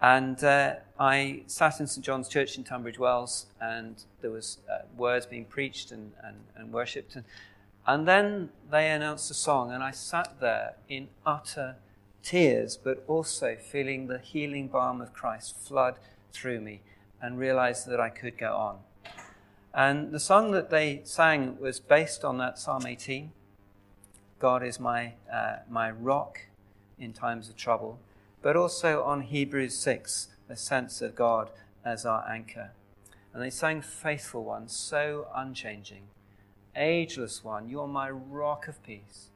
And 0.00 0.42
uh, 0.44 0.74
I 1.00 1.42
sat 1.46 1.80
in 1.80 1.86
St 1.86 2.04
John's 2.04 2.28
Church 2.28 2.58
in 2.58 2.64
Tunbridge 2.64 2.98
Wells, 2.98 3.46
and 3.60 4.02
there 4.20 4.30
was 4.30 4.58
uh, 4.70 4.82
words 4.96 5.24
being 5.24 5.46
preached 5.46 5.90
and, 5.90 6.12
and, 6.22 6.36
and 6.54 6.72
worshipped. 6.72 7.16
And, 7.16 7.24
and 7.86 8.06
then 8.06 8.50
they 8.70 8.90
announced 8.90 9.30
a 9.30 9.34
song, 9.34 9.72
and 9.72 9.82
I 9.82 9.92
sat 9.92 10.38
there 10.40 10.74
in 10.88 11.08
utter 11.24 11.76
tears, 12.22 12.76
but 12.76 13.04
also 13.06 13.56
feeling 13.56 14.06
the 14.06 14.18
healing 14.18 14.68
balm 14.68 15.00
of 15.00 15.12
Christ 15.12 15.56
flood 15.58 15.98
through 16.32 16.60
me 16.60 16.82
and 17.20 17.38
realized 17.38 17.86
that 17.88 18.00
I 18.00 18.10
could 18.10 18.36
go 18.36 18.54
on. 18.54 18.78
And 19.72 20.12
the 20.12 20.20
song 20.20 20.52
that 20.52 20.70
they 20.70 21.02
sang 21.04 21.58
was 21.60 21.80
based 21.80 22.24
on 22.24 22.38
that 22.38 22.58
Psalm 22.58 22.86
18 22.86 23.32
God 24.38 24.62
is 24.62 24.78
my, 24.78 25.14
uh, 25.32 25.56
my 25.68 25.90
rock 25.90 26.40
in 26.98 27.12
times 27.12 27.48
of 27.48 27.56
trouble, 27.56 27.98
but 28.42 28.54
also 28.54 29.02
on 29.02 29.22
Hebrews 29.22 29.74
6, 29.78 30.28
the 30.46 30.56
sense 30.56 31.00
of 31.00 31.14
God 31.14 31.50
as 31.84 32.04
our 32.04 32.28
anchor. 32.28 32.72
And 33.32 33.42
they 33.42 33.50
sang, 33.50 33.80
Faithful 33.80 34.44
One, 34.44 34.68
so 34.68 35.28
unchanging, 35.34 36.02
ageless 36.74 37.42
one, 37.42 37.68
you're 37.68 37.86
my 37.86 38.10
rock 38.10 38.68
of 38.68 38.82
peace. 38.82 39.30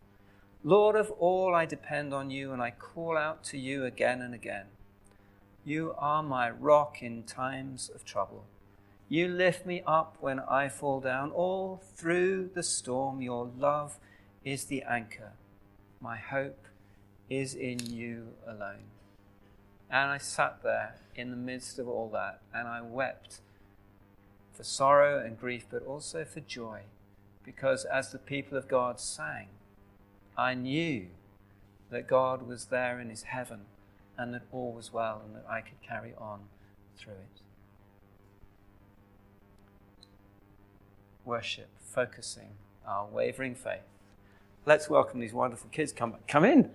Lord 0.63 0.95
of 0.95 1.11
all, 1.13 1.55
I 1.55 1.65
depend 1.65 2.13
on 2.13 2.31
you 2.31 2.53
and 2.53 2.61
I 2.61 2.71
call 2.71 3.17
out 3.17 3.43
to 3.45 3.59
you 3.59 3.87
again 3.87 4.21
and 4.21 4.35
again. 4.35 4.67
You 5.65 5.95
are 5.97 6.23
my 6.23 6.51
rock 6.51 7.03
in 7.03 7.23
times 7.23 7.91
of 7.95 8.05
trouble. 8.05 8.45
You 9.09 9.29
lift 9.29 9.65
me 9.65 9.83
up 9.87 10.17
when 10.21 10.39
I 10.39 10.69
fall 10.69 11.01
down. 11.01 11.31
All 11.31 11.81
through 11.95 12.51
the 12.55 12.63
storm, 12.63 13.23
your 13.23 13.51
love 13.59 13.99
is 14.45 14.67
the 14.67 14.83
anchor. 14.83 15.33
My 15.99 16.19
hope 16.19 16.67
is 17.31 17.55
in 17.55 17.79
you 17.87 18.35
alone. 18.47 18.91
And 19.91 20.11
I 20.11 20.19
sat 20.19 20.63
there 20.63 20.97
in 21.17 21.31
the 21.31 21.37
midst 21.37 21.79
of 21.79 21.89
all 21.89 22.11
that 22.13 22.41
and 22.53 22.69
I 22.69 22.83
wept 22.83 23.41
for 24.53 24.63
sorrow 24.63 25.25
and 25.25 25.41
grief, 25.41 25.67
but 25.71 25.87
also 25.87 26.25
for 26.25 26.41
joy, 26.41 26.81
because 27.45 27.87
as 27.87 28.13
the 28.13 28.19
people 28.19 28.59
of 28.59 28.69
God 28.69 29.01
sang, 29.01 29.49
I 30.41 30.55
knew 30.55 31.09
that 31.91 32.09
God 32.09 32.49
was 32.49 32.67
there 32.67 32.99
in 32.99 33.11
his 33.11 33.25
heaven 33.25 33.61
and 34.17 34.33
that 34.33 34.43
all 34.51 34.73
was 34.73 34.93
well 34.93 35.21
and 35.25 35.35
that 35.37 35.45
I 35.49 35.61
could 35.61 35.83
carry 35.83 36.15
on 36.19 36.41
through 36.97 37.13
it. 37.13 37.41
worship, 41.31 41.69
focusing 41.81 42.49
our 42.85 43.07
wavering 43.07 43.55
faith. 43.55 43.87
Let's 44.67 44.91
welcome 44.91 45.21
these 45.21 45.33
wonderful 45.33 45.71
kids. 45.71 45.93
Come, 45.93 46.17
come 46.27 46.45
in. 46.45 46.71